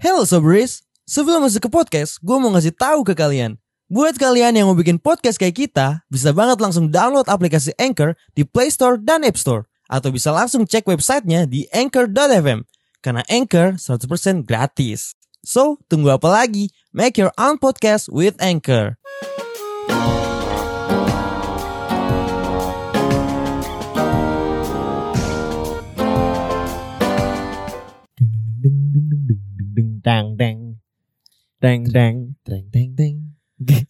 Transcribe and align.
Hello 0.00 0.24
Sobris, 0.24 0.80
sebelum 1.04 1.44
masuk 1.44 1.68
ke 1.68 1.70
podcast, 1.76 2.16
gue 2.24 2.32
mau 2.40 2.48
ngasih 2.56 2.72
tahu 2.72 3.04
ke 3.04 3.12
kalian. 3.12 3.60
Buat 3.92 4.16
kalian 4.16 4.56
yang 4.56 4.72
mau 4.72 4.72
bikin 4.72 4.96
podcast 4.96 5.36
kayak 5.36 5.52
kita, 5.60 6.00
bisa 6.08 6.32
banget 6.32 6.56
langsung 6.56 6.88
download 6.88 7.28
aplikasi 7.28 7.76
Anchor 7.76 8.16
di 8.32 8.48
Play 8.48 8.72
Store 8.72 8.96
dan 8.96 9.28
App 9.28 9.36
Store. 9.36 9.68
Atau 9.92 10.08
bisa 10.08 10.32
langsung 10.32 10.64
cek 10.64 10.88
websitenya 10.88 11.44
di 11.44 11.68
anchor.fm. 11.76 12.64
Karena 13.04 13.20
Anchor 13.28 13.76
100% 13.76 14.48
gratis. 14.48 15.12
So, 15.44 15.76
tunggu 15.92 16.16
apa 16.16 16.32
lagi? 16.32 16.72
Make 16.96 17.20
your 17.20 17.36
own 17.36 17.60
podcast 17.60 18.08
with 18.08 18.40
Anchor. 18.40 18.99
Dang 30.00 30.34
dang 30.34 30.80
dang 31.58 31.82
dang 31.86 32.16
Teng 32.40 32.64
teng 32.68 32.90
teng. 32.94 33.14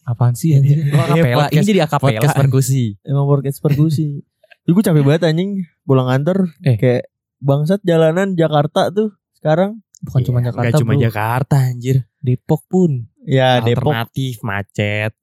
Apaan 0.03 0.35
sih 0.35 0.51
anjir? 0.51 0.83
Lo 0.85 0.99
akapela, 0.99 1.47
ini 1.49 1.63
jadi 1.63 1.81
akapela. 1.81 2.19
Podcast 2.19 2.35
perkusi. 2.37 2.83
emang 3.01 3.23
podcast 3.25 3.57
perkusi 3.57 4.07
Ih, 4.67 4.71
gue 4.71 4.83
capek 4.83 5.01
banget 5.01 5.23
anjing 5.25 5.63
pulang 5.81 6.05
kantor 6.05 6.51
Eh. 6.61 6.75
kayak 6.75 7.07
bangsat 7.39 7.81
jalanan 7.81 8.35
Jakarta 8.35 8.91
tuh 8.91 9.09
sekarang 9.33 9.79
Bukan 10.01 10.21
cuma 10.23 10.39
Jakarta, 10.39 10.65
Gak 10.67 10.81
cuma 10.81 10.93
bro. 10.93 11.01
Jakarta 11.01 11.55
anjir. 11.63 12.09
Depok 12.17 12.61
pun. 12.67 13.05
ya 13.21 13.57
Depok 13.59 13.89
Alternatif 13.89 14.41
macet. 14.41 15.13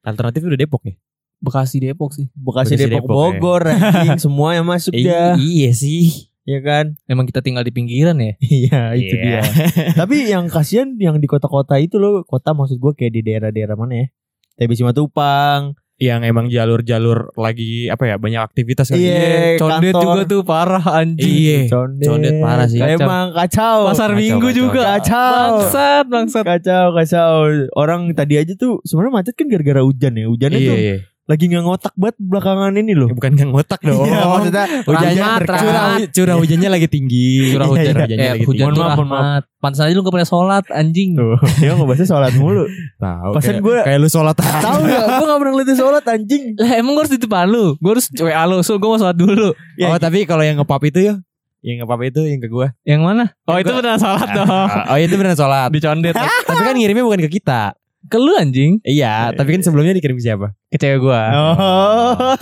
Alternatif 0.00 0.40
udah 0.42 0.56
Depok 0.56 0.82
ya? 0.84 0.94
Bekasi 1.38 1.76
Depok 1.78 2.10
sih. 2.12 2.26
Bekasi 2.32 2.74
Bekasi, 2.74 2.86
Depok, 2.88 3.02
Depok, 3.02 3.10
ya. 3.10 3.18
Bogor 3.36 3.62
anjing 3.68 4.18
semua 4.24 4.54
yang 4.54 4.64
masuk 4.64 4.94
dah 4.96 5.34
iya 5.36 5.70
sih. 5.70 6.31
Ya 6.44 6.58
kan 6.58 6.98
Emang 7.04 7.24
kita 7.24 7.38
tinggal 7.38 7.62
di 7.62 7.70
pinggiran 7.70 8.16
ya? 8.16 8.34
iya 8.42 8.80
itu 8.92 9.14
Iya. 9.14 9.40
dia 9.40 9.42
tapi 10.00 10.26
yang 10.26 10.46
kasihan 10.46 10.94
yang 10.96 11.16
di 11.16 11.26
kota-kota 11.26 11.76
itu 11.76 11.96
loh 11.96 12.22
kota 12.22 12.50
maksud 12.50 12.76
gue 12.76 12.92
kayak 12.92 13.12
di 13.12 13.22
daerah-daerah 13.22 13.74
mana 13.74 13.94
ya 13.96 14.06
TB 14.54 14.70
Simatupang 14.74 15.74
Yang 15.94 16.20
emang 16.26 16.46
jalur-jalur 16.48 17.30
lagi 17.36 17.86
apa 17.86 18.02
ya 18.04 18.16
banyak 18.18 18.42
aktivitas 18.42 18.90
kan. 18.90 18.98
Iya, 18.98 19.54
Condet 19.54 19.94
kantor. 19.94 20.02
juga 20.02 20.20
tuh 20.26 20.40
parah 20.42 20.82
anjing. 20.98 21.22
Iya. 21.22 21.58
Condet, 21.70 22.02
Condet 22.04 22.34
parah 22.36 22.66
sih. 22.66 22.82
Kacau. 22.82 22.98
Emang 22.98 23.26
kacau 23.30 23.76
Pasar 23.86 24.10
Kacau, 24.10 24.18
Minggu 24.18 24.42
kacau. 24.44 24.58
juga. 24.58 24.82
Kacau. 24.98 25.46
Bangsat, 25.62 26.04
bangsat. 26.10 26.42
kacau 26.44 26.84
kacau 26.92 27.30
orang 27.72 28.10
tadi 28.12 28.34
aja 28.34 28.50
tuh 28.52 28.82
sebenarnya 28.82 29.14
macet 29.14 29.34
kan 29.38 29.46
gara-gara 29.46 29.78
hujan 29.80 30.12
ya 30.12 30.26
hujannya 30.26 30.58
Iya, 30.58 30.66
tuh 30.66 30.76
iya. 30.76 30.96
Lagi 31.22 31.46
nggak 31.46 31.62
ngotak 31.62 31.94
banget 31.94 32.16
belakangan 32.18 32.74
ini 32.74 32.92
loh 32.92 33.06
Bukan 33.08 33.30
gak 33.32 33.46
ngotak 33.46 33.80
dong. 33.80 34.02
Iya, 34.02 34.26
maksudnya 34.26 34.64
hujannya 34.82 35.24
curah, 35.38 35.90
curah 36.10 36.36
hujannya 36.36 36.68
lagi 36.68 36.88
tinggi. 36.88 37.54
Curah 37.54 37.62
Iya, 37.62 37.70
hujan, 37.70 37.84
iya. 37.86 37.94
hujannya 37.96 38.18
eh, 38.18 38.32
lagi 38.32 38.44
hujan 38.44 38.64
Mohon 38.64 38.74
maaf, 38.76 38.96
mohon 38.96 39.08
maaf. 39.08 39.42
Pantesan 39.56 39.84
aja 39.84 39.94
lu 39.94 40.02
gak 40.02 40.12
pernah 40.12 40.28
sholat 40.28 40.64
anjing. 40.68 41.10
tuh 41.14 41.38
dia 41.56 41.72
ngebahasnya 41.72 42.08
sholat 42.08 42.32
mulu 42.34 42.64
Tahu. 42.98 43.30
Pasan 43.32 43.56
gue- 43.60 43.82
kayak 43.82 43.98
lu 43.98 44.08
sholat 44.08 44.34
tahu 44.34 44.80
ya 44.84 44.98
gue 44.98 45.22
nggak 45.22 45.38
pernah 45.38 45.52
ngeliatin 45.52 45.76
sholat 45.76 46.04
anjing 46.04 46.42
Lah 46.56 46.70
emang 46.74 46.92
gue 46.92 47.02
harus 47.02 47.12
di 47.12 47.20
depan 47.20 47.46
lu. 47.46 47.66
Gue 47.76 47.90
harus 47.92 48.06
WA 48.12 48.42
lu. 48.44 48.58
So 48.60 48.76
gue 48.76 48.88
mau 48.88 48.98
sholat 48.98 49.14
dulu. 49.14 49.54
Ya, 49.74 49.88
oh 49.88 49.98
tapi 49.98 50.24
kalau 50.24 50.42
yang 50.42 50.58
ngepop 50.58 50.82
itu 50.82 51.00
ya, 51.02 51.14
yang 51.60 51.78
ngepop 51.80 52.02
itu 52.02 52.20
yang 52.24 52.38
ke 52.38 52.48
gua. 52.48 52.74
Yang 52.82 53.00
mana? 53.00 53.24
Oh 53.46 53.54
Yang 53.54 53.62
itu 53.62 53.70
gua- 53.70 53.78
beneran 53.78 54.00
sholat 54.00 54.28
dong. 54.28 54.50
oh 54.90 54.96
itu 54.98 55.14
beneran 55.14 55.38
sholat. 55.38 55.68
Di 55.68 55.78
condet. 55.78 56.14
tapi 56.42 56.60
kan 56.60 56.74
ngirimnya 56.74 57.04
bukan 57.04 57.22
ke 57.22 57.30
kita. 57.32 57.78
Ke 58.10 58.18
lu 58.18 58.34
anjing. 58.34 58.82
Iya, 58.82 59.30
tapi 59.34 59.54
kan 59.58 59.62
sebelumnya 59.62 59.94
dikirim 59.94 60.18
siapa? 60.18 60.54
Ke 60.70 60.76
cewek 60.78 60.98
gue. 61.02 61.20
oh 61.38 62.36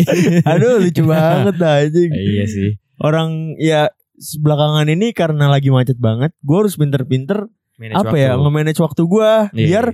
aduh 0.48 0.80
lucu 0.80 1.02
banget 1.04 1.54
dah 1.60 1.84
anjing 1.84 2.10
iya 2.12 2.44
sih. 2.48 2.80
orang 3.00 3.56
ya 3.60 3.92
belakangan 4.40 4.88
ini 4.88 5.12
karena 5.16 5.48
lagi 5.48 5.72
macet 5.72 5.96
banget 5.96 6.32
gue 6.40 6.56
harus 6.56 6.76
pinter-pinter 6.76 7.48
apa 7.96 8.16
ya 8.16 8.36
nge-manage 8.36 8.80
waktu 8.80 9.02
gue 9.08 9.30
Iya, 9.56 9.66
biar 9.68 9.84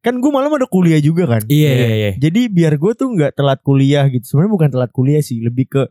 kan 0.00 0.16
gue 0.20 0.30
malam 0.32 0.52
ada 0.56 0.64
kuliah 0.68 1.00
juga 1.00 1.28
kan 1.28 1.44
Iya 1.48 1.70
iya 1.76 1.88
iya. 1.92 2.10
Jadi 2.16 2.48
biar 2.48 2.76
gue 2.80 2.92
tuh 2.96 3.12
nggak 3.12 3.36
telat 3.36 3.60
kuliah 3.60 4.08
gitu. 4.08 4.24
Sebenarnya 4.24 4.52
bukan 4.52 4.68
telat 4.72 4.90
kuliah 4.96 5.20
sih, 5.20 5.44
lebih 5.44 5.68
ke 5.68 5.82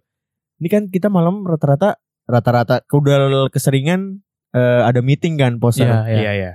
ini 0.61 0.65
kan 0.69 0.89
kita 0.89 1.13
malam 1.13 1.45
rata-rata 1.45 2.01
rata-rata 2.25 2.81
udah 2.89 3.49
keseringan 3.53 4.21
eh, 4.53 4.81
ada 4.81 5.01
meeting 5.05 5.37
kan 5.37 5.61
poster. 5.61 5.85
Iya, 5.85 6.01
iya. 6.09 6.17
Iya 6.17 6.31
iya. 6.33 6.51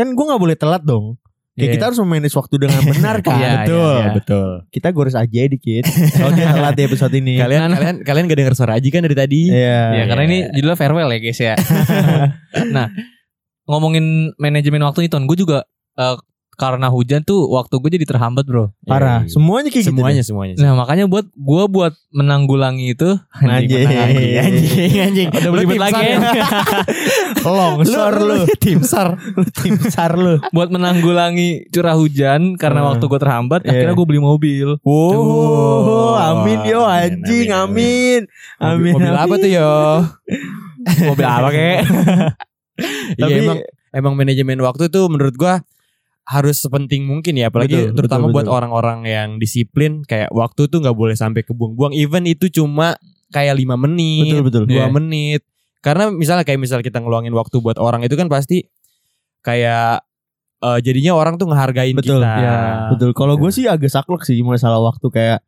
Kan 0.00 0.08
gue 0.10 0.24
nggak 0.24 0.40
boleh 0.40 0.56
telat 0.56 0.80
dong. 0.80 1.20
Kayak 1.50 1.66
Iya. 1.66 1.74
kita 1.76 1.84
harus 1.92 1.98
memanage 2.00 2.32
waktu 2.32 2.54
dengan 2.56 2.80
benar 2.80 3.16
kan. 3.26 3.36
Iya, 3.36 3.50
betul 3.60 3.96
iya. 4.00 4.10
betul. 4.16 4.48
Kita 4.72 4.88
gores 4.90 5.12
aja 5.12 5.40
dikit. 5.44 5.84
Kalau 6.16 6.32
dia 6.32 6.48
telat 6.48 6.72
di 6.72 6.82
episode 6.82 7.12
ini. 7.12 7.36
Kalian 7.36 7.60
Nah, 7.60 7.76
kalian 7.76 7.96
kalian 8.00 8.24
gak 8.26 8.38
denger 8.40 8.54
suara 8.56 8.80
Aji 8.80 8.88
kan 8.88 9.04
dari 9.04 9.12
tadi? 9.12 9.52
Iya. 9.52 9.80
Ya 9.92 10.04
karena 10.08 10.22
Iya. 10.24 10.30
ini 10.30 10.38
judulnya 10.56 10.78
farewell 10.78 11.10
ya 11.10 11.18
guys 11.20 11.36
ya. 11.38 11.54
nah 12.76 12.86
ngomongin 13.66 14.32
manajemen 14.36 14.82
waktu 14.82 15.04
nih 15.04 15.10
Ton, 15.12 15.28
gue 15.28 15.36
juga 15.36 15.68
eh, 15.94 16.16
karena 16.54 16.86
hujan 16.86 17.20
tuh 17.20 17.48
waktu 17.48 17.72
gue 17.74 17.90
jadi 17.96 18.04
terhambat 18.04 18.44
bro. 18.44 18.68
Parah. 18.84 19.24
Iya, 19.24 19.28
iya. 19.28 19.32
Semuanya 19.32 19.68
kayak 19.68 19.86
semuanya 19.86 20.20
gitu. 20.20 20.28
semuanya. 20.32 20.54
Nah 20.56 20.72
makanya 20.74 21.04
buat 21.04 21.24
gue 21.26 21.62
buat 21.66 21.92
menanggulangi 22.10 22.92
itu 22.92 23.16
Anjing. 23.34 23.88
menanggulangi. 23.88 24.26
anjing 24.36 24.92
anjing. 25.00 25.28
Udah 25.30 25.50
tim 25.56 25.80
lagi 25.80 25.94
SAR 25.96 26.04
ya. 26.04 26.18
Longsor 27.48 28.14
lu. 28.18 28.38
tim 28.58 28.80
sar. 28.82 29.08
Lu 29.16 29.44
tim 29.48 29.76
sar 29.84 30.12
lu. 30.14 30.36
buat 30.50 30.68
menanggulangi 30.68 31.68
curah 31.68 31.94
hujan 31.94 32.54
karena 32.54 32.80
Hmm. 32.80 32.88
waktu 32.92 33.04
gue 33.06 33.20
terhambat 33.20 33.60
Iya. 33.62 33.70
akhirnya 33.70 33.94
gue 33.94 34.06
beli 34.06 34.20
mobil. 34.20 34.68
Wow, 34.80 36.16
amin 36.16 36.60
yo 36.62 36.80
Amin, 36.82 37.24
anjing, 37.24 37.48
amin, 37.50 38.20
amin. 38.58 38.92
Amin. 38.92 38.92
Mobil 38.94 39.14
apa 39.16 39.34
tuh 39.34 39.50
yo? 39.50 39.72
mobil 41.04 41.26
apa 41.26 41.48
kek? 41.50 41.78
Iya 43.12 43.24
Tapi- 43.26 43.40
emang 43.40 43.58
emang 43.92 44.14
manajemen 44.14 44.56
waktu 44.58 44.88
tuh 44.88 45.04
menurut 45.06 45.36
gua 45.36 45.60
harus 46.30 46.62
sepenting 46.62 47.02
mungkin 47.04 47.34
ya 47.34 47.50
apalagi 47.50 47.74
Betul, 47.90 47.96
terutama 47.98 48.30
betul, 48.30 48.34
buat 48.38 48.46
betul. 48.46 48.56
orang-orang 48.56 48.98
yang 49.02 49.28
disiplin 49.36 50.06
kayak 50.06 50.30
waktu 50.30 50.70
tuh 50.70 50.78
nggak 50.78 50.94
boleh 50.94 51.18
sampai 51.18 51.42
kebuang-buang 51.42 51.90
even 51.92 52.22
itu 52.24 52.46
cuma 52.48 52.94
kayak 53.28 53.58
lima 53.58 53.74
menit 53.74 54.30
Betul 54.30 54.44
betul. 54.46 54.62
dua 54.70 54.86
Iya. 54.86 54.94
menit 54.94 55.42
karena 55.80 56.08
misalnya 56.08 56.46
kayak 56.46 56.60
misal 56.60 56.78
kita 56.80 57.02
ngeluangin 57.02 57.34
waktu 57.34 57.58
buat 57.58 57.76
orang 57.76 58.06
itu 58.06 58.14
kan 58.14 58.30
pasti 58.30 58.62
kayak 59.40 60.04
eh, 60.60 60.78
jadinya 60.80 61.16
orang 61.16 61.34
tuh 61.34 61.48
ngehargain 61.48 61.96
Betul, 61.96 62.20
kita 62.20 62.30
ya. 62.36 62.58
Betul. 62.92 63.10
Kalau 63.16 63.34
gue 63.34 63.50
sih 63.50 63.64
agak 63.64 63.88
saklek 63.88 64.22
sih 64.22 64.38
masalah 64.44 64.78
waktu 64.78 65.08
kayak 65.08 65.40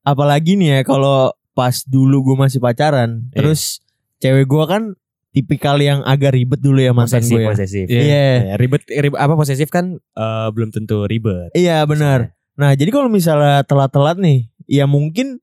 apalagi 0.00 0.54
nih 0.54 0.80
ya 0.80 0.82
kalau 0.84 1.32
pas 1.50 1.82
dulu 1.84 2.22
gue 2.32 2.36
masih 2.38 2.60
pacaran, 2.60 3.26
Iya. 3.32 3.40
terus 3.42 3.80
cewek 4.20 4.46
gue 4.46 4.64
kan 4.64 4.82
tipikal 5.30 5.78
yang 5.78 6.02
agak 6.02 6.34
ribet 6.34 6.58
dulu 6.58 6.78
ya 6.78 6.90
mantan 6.90 7.22
posesif 7.22 7.32
gue. 7.32 7.42
Ya. 7.42 7.48
posesif 7.48 7.86
Iya. 7.86 8.00
Iya, 8.00 8.26
Ya, 8.44 8.54
ribet, 8.56 8.82
ribet 8.86 9.16
apa 9.16 9.34
posesif 9.34 9.68
kan 9.68 9.96
eh, 9.96 10.48
belum 10.50 10.70
tentu 10.70 11.06
ribet 11.06 11.50
iya 11.52 11.82
benar. 11.84 12.34
Nah 12.54 12.74
jadi 12.74 12.90
kalau 12.90 13.06
misalnya 13.06 13.62
telat-telat 13.62 14.18
nih, 14.18 14.50
ya 14.66 14.84
mungkin 14.84 15.38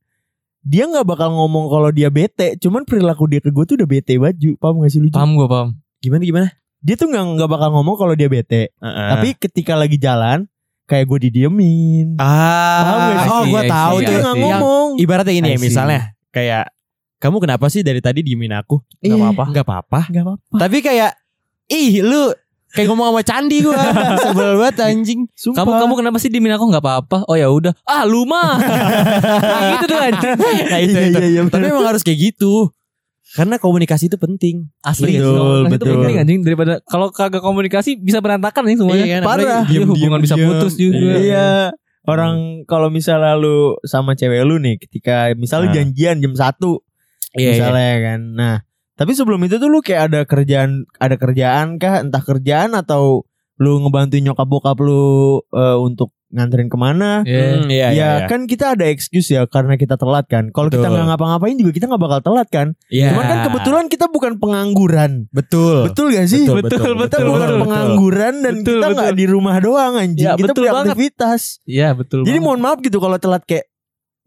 dia 0.62 0.84
nggak 0.84 1.08
bakal 1.08 1.32
ngomong 1.32 1.66
kalau 1.66 1.90
dia 1.90 2.08
bete, 2.08 2.60
cuman 2.60 2.84
perilaku 2.84 3.26
dia 3.26 3.40
ke 3.40 3.50
gue 3.50 3.64
tuh 3.64 3.76
udah 3.76 3.88
bete 3.88 4.16
baju, 4.16 4.52
paham 4.60 4.76
gak 4.80 4.92
sih 4.92 5.00
lucu? 5.00 5.16
Paham 5.16 5.34
gue 5.34 5.48
paham. 5.48 5.70
gimana 5.98 6.22
gimana 6.22 6.48
Dia 6.78 6.94
tuh 6.94 7.10
nggak 7.10 7.24
nggak 7.40 7.50
bakal 7.50 7.70
ngomong 7.74 7.96
kalau 7.98 8.14
dia 8.14 8.28
bete, 8.28 8.70
Heeh. 8.70 9.08
tapi 9.10 9.28
ketika 9.34 9.74
lagi 9.74 9.98
jalan 9.98 10.46
kayak 10.86 11.04
gue 11.04 11.20
didiemin. 11.26 12.16
Ah, 12.16 12.84
Paham 12.86 13.00
gak 13.00 13.18
sih? 13.18 13.32
oh 13.32 13.44
gue 13.48 13.58
I 13.58 13.64
see, 13.66 13.72
tahu 13.72 13.96
I 13.96 13.98
see, 13.98 14.04
dia 14.04 14.12
tuh. 14.12 14.22
nggak 14.22 14.36
I 14.36 14.38
see. 14.38 14.44
ngomong. 14.46 14.88
Ibaratnya 15.00 15.34
gini 15.34 15.48
I 15.48 15.52
ya, 15.52 15.60
misalnya 15.60 16.02
kayak 16.30 16.66
kamu 17.18 17.38
kenapa 17.40 17.66
sih 17.68 17.82
dari 17.82 17.98
tadi 17.98 18.22
diemin 18.22 18.54
aku? 18.54 18.78
Iya. 19.00 19.14
Gak 19.14 19.20
apa-apa. 19.20 19.46
Gak 19.52 19.66
apa-apa. 19.66 20.00
Nggak 20.10 20.24
apa-apa. 20.24 20.56
Tapi 20.58 20.78
kayak 20.80 21.12
ih 21.68 22.00
lu 22.00 22.30
kayak 22.68 22.88
ngomong 22.88 23.10
sama 23.10 23.22
candi 23.22 23.58
gua. 23.60 23.74
Sebel 24.24 24.52
banget 24.56 24.76
anjing. 24.84 25.20
Sumpah. 25.34 25.66
Kamu 25.66 25.72
kamu 25.82 25.94
kenapa 25.98 26.18
sih 26.18 26.30
dimin 26.30 26.54
aku 26.54 26.66
nggak 26.68 26.84
apa-apa? 26.84 27.18
Oh 27.26 27.34
ya 27.34 27.50
udah. 27.50 27.74
Ah 27.84 28.06
lu 28.06 28.24
mah. 28.24 28.58
Nah, 29.48 29.62
gitu 29.74 29.86
tuh 29.88 29.98
anjing. 29.98 30.36
Nah, 30.38 30.80
itu, 30.80 30.94
Iya, 30.94 31.02
itu. 31.10 31.18
iya, 31.18 31.28
iya, 31.28 31.42
Tapi 31.48 31.66
emang 31.66 31.88
harus 31.88 32.02
kayak 32.02 32.20
gitu. 32.22 32.70
Karena 33.28 33.58
komunikasi 33.58 34.08
itu 34.08 34.18
penting. 34.18 34.72
Asli 34.80 35.18
Betul, 35.18 35.26
sih, 35.26 35.36
komunikasi 35.36 35.68
itu 35.68 35.74
betul. 35.84 35.94
penting 36.00 36.18
anjing 36.18 36.40
daripada 36.42 36.74
kalau 36.86 37.08
kagak 37.10 37.42
komunikasi 37.42 37.98
bisa 37.98 38.18
berantakan 38.18 38.64
nih 38.66 38.78
semuanya. 38.78 39.04
Iya 39.04 39.14
kan? 39.14 39.24
Parah. 39.26 39.62
Iya, 39.66 39.80
hubungan 39.84 40.20
bisa 40.22 40.36
putus 40.36 40.74
juga. 40.76 41.18
Iya. 41.18 41.50
Orang 42.04 42.64
kalau 42.64 42.88
misalnya 42.88 43.36
lu 43.36 43.76
sama 43.84 44.16
cewek 44.16 44.40
lu 44.42 44.58
nih 44.58 44.80
ketika 44.80 45.36
misalnya 45.36 45.70
Nah. 45.70 45.76
janjian 45.76 46.24
jam 46.24 46.34
1 46.34 46.56
Iya, 47.36 47.42
iya. 47.42 47.52
misalnya 47.60 47.94
kan. 48.04 48.20
Nah, 48.34 48.56
tapi 48.94 49.12
sebelum 49.14 49.42
itu 49.44 49.58
tuh 49.58 49.68
lu 49.68 49.80
kayak 49.82 50.02
ada 50.14 50.20
kerjaan 50.24 50.86
ada 50.98 51.16
kerjaan 51.18 51.78
kah 51.78 52.00
entah 52.00 52.24
kerjaan 52.24 52.74
atau 52.74 53.28
lu 53.58 53.82
ngebantuin 53.82 54.22
nyokap 54.22 54.46
bokap 54.46 54.78
lu 54.80 55.42
eh, 55.50 55.78
untuk 55.78 56.14
nganterin 56.28 56.68
ke 56.68 56.76
mana. 56.76 57.24
Iya. 57.24 57.40
Hmm, 57.56 57.68
iya, 57.72 57.88
ya 57.88 57.90
iya, 57.96 58.10
iya. 58.20 58.28
kan 58.28 58.46
kita 58.46 58.76
ada 58.76 58.84
excuse 58.92 59.32
ya 59.32 59.48
karena 59.48 59.80
kita 59.80 59.96
telat 59.96 60.28
kan. 60.28 60.52
Kalau 60.52 60.68
kita 60.68 60.84
Betul. 60.84 60.94
nggak 61.00 61.08
ngapa-ngapain 61.16 61.56
juga 61.56 61.72
kita 61.72 61.86
nggak 61.88 62.04
bakal 62.04 62.20
telat 62.20 62.48
kan. 62.52 62.68
Iya. 62.92 63.16
Cuman 63.16 63.24
kan 63.24 63.38
kebetulan 63.48 63.86
kita 63.88 64.06
bukan 64.12 64.34
pengangguran. 64.36 65.12
betul. 65.32 65.88
Betul 65.88 66.12
gak 66.12 66.28
sih? 66.28 66.44
Betul, 66.44 66.68
Betul, 66.68 66.94
betul, 67.00 67.00
Kita 67.00 67.18
betul, 67.24 67.28
bukan 67.32 67.48
betul. 67.48 67.62
pengangguran 67.64 68.34
dan 68.44 68.54
Betul, 68.60 68.76
kita 68.76 68.88
nggak 68.92 69.12
betul. 69.16 69.22
di 69.24 69.26
rumah 69.32 69.56
doang 69.64 69.94
anjing. 69.96 70.28
Ya, 70.28 70.34
kita 70.36 70.52
betul 70.52 70.64
punya 70.68 70.74
banget. 70.76 70.86
aktivitas. 70.92 71.42
Iya 71.64 71.90
betul. 71.96 72.20
Jadi 72.28 72.30
banget. 72.36 72.44
mohon 72.46 72.60
maaf 72.60 72.78
gitu 72.84 72.98
kalau 73.00 73.18
telat 73.18 73.44
kayak 73.48 73.66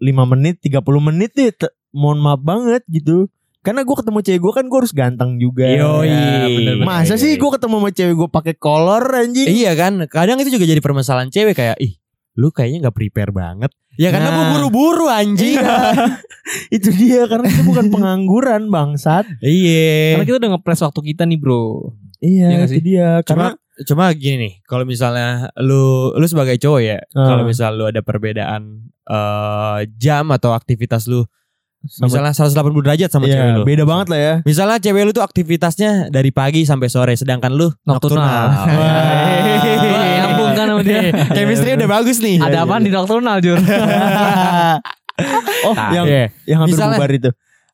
5 0.00 0.06
menit, 0.26 0.58
30 0.58 0.80
menit 1.00 1.30
deh. 1.32 1.52
te- 1.52 1.70
mohon 1.90 2.18
maaf 2.18 2.40
banget 2.40 2.82
gitu. 2.86 3.28
Karena 3.60 3.82
gue 3.82 3.92
ketemu 3.92 4.18
cewek 4.20 4.40
gue 4.40 4.52
kan 4.54 4.64
gue 4.64 4.78
harus 4.78 4.90
ganteng 4.90 5.36
juga. 5.36 5.68
Yoi. 5.68 6.08
Ya, 6.08 6.48
bener, 6.48 6.74
bener, 6.74 6.74
Masa 6.82 7.14
sih 7.14 7.34
gue 7.34 7.50
ketemu 7.50 7.76
sama 7.76 7.90
cewek 7.90 8.14
gue 8.16 8.28
pakai 8.30 8.54
kolor 8.54 9.04
anjing? 9.10 9.44
Iya 9.46 9.72
kan, 9.74 10.00
kadang 10.06 10.38
itu 10.38 10.48
juga 10.50 10.64
jadi 10.64 10.80
permasalahan 10.80 11.28
cewek 11.28 11.52
kayak 11.54 11.76
ih 11.78 12.00
lu 12.32 12.48
kayaknya 12.48 12.88
nggak 12.88 12.96
prepare 12.96 13.28
banget. 13.30 13.68
Ya 13.94 14.08
karena 14.08 14.30
Nah. 14.30 14.36
gue 14.38 14.46
buru-buru 14.56 15.06
anjing. 15.06 15.60
Iya. 15.60 15.76
itu 16.72 16.88
dia 16.90 17.26
karena 17.26 17.46
itu 17.46 17.62
bukan 17.62 17.86
pengangguran 17.94 18.66
bangsat. 18.66 19.28
Iya. 19.40 20.16
Karena 20.16 20.24
kita 20.24 20.38
udah 20.40 20.50
ngepres 20.56 20.80
waktu 20.80 21.00
kita 21.04 21.22
nih 21.24 21.36
bro. 21.36 21.92
Iya 22.18 22.46
Iya, 22.46 22.46
nggak 22.54 22.64
itu 22.64 22.72
sih? 22.72 22.82
dia. 22.82 23.08
Cuma 23.20 23.26
Karena 23.26 23.48
cuma 23.82 24.04
gini 24.12 24.36
nih, 24.38 24.52
kalau 24.62 24.84
misalnya 24.84 25.28
lu 25.58 26.12
lu 26.12 26.24
sebagai 26.24 26.56
cowok 26.56 26.80
ya, 26.80 26.96
Ah. 27.10 27.28
kalau 27.28 27.44
misal 27.44 27.74
lu 27.74 27.84
ada 27.84 28.00
perbedaan 28.00 28.88
eh, 29.10 29.78
jam 29.96 30.30
atau 30.30 30.54
aktivitas 30.54 31.04
lu 31.04 31.26
Sama- 31.82 32.06
misalnya 32.06 32.30
180 32.30 32.84
derajat 32.84 33.08
sama 33.08 33.24
Iya, 33.24 33.34
cewek 33.34 33.50
lu. 33.50 33.62
beda 33.64 33.84
banget 33.84 34.06
lah 34.06 34.20
ya. 34.20 34.34
Misalnya 34.44 34.76
cewek 34.78 35.02
lu 35.02 35.10
tuh 35.10 35.24
aktivitasnya 35.24 35.90
dari 36.08 36.28
pagi 36.28 36.62
sampai 36.62 36.86
sore 36.86 37.16
sedangkan 37.16 37.50
lu 37.50 37.72
Nocturnal. 37.82 38.20
nocturnal. 38.20 38.46
Nyambung 40.14 40.52
kan 40.52 40.66
sama 40.68 40.82
dia. 40.82 41.08
Chemistry 41.30 41.70
udah 41.74 41.88
bagus 41.90 42.20
nih. 42.20 42.36
Ada 42.36 42.62
apa 42.62 42.78
di 42.78 42.88
nocturnal 42.88 43.40
Jur? 43.40 43.56
oh, 45.66 45.72
Nah, 45.72 45.90
yang 45.90 46.06
Iya. 46.06 46.26
yang 46.46 46.58
hampir 46.60 46.76
Misalnya- 46.76 47.00
bubar 47.00 47.12
itu. 47.12 47.30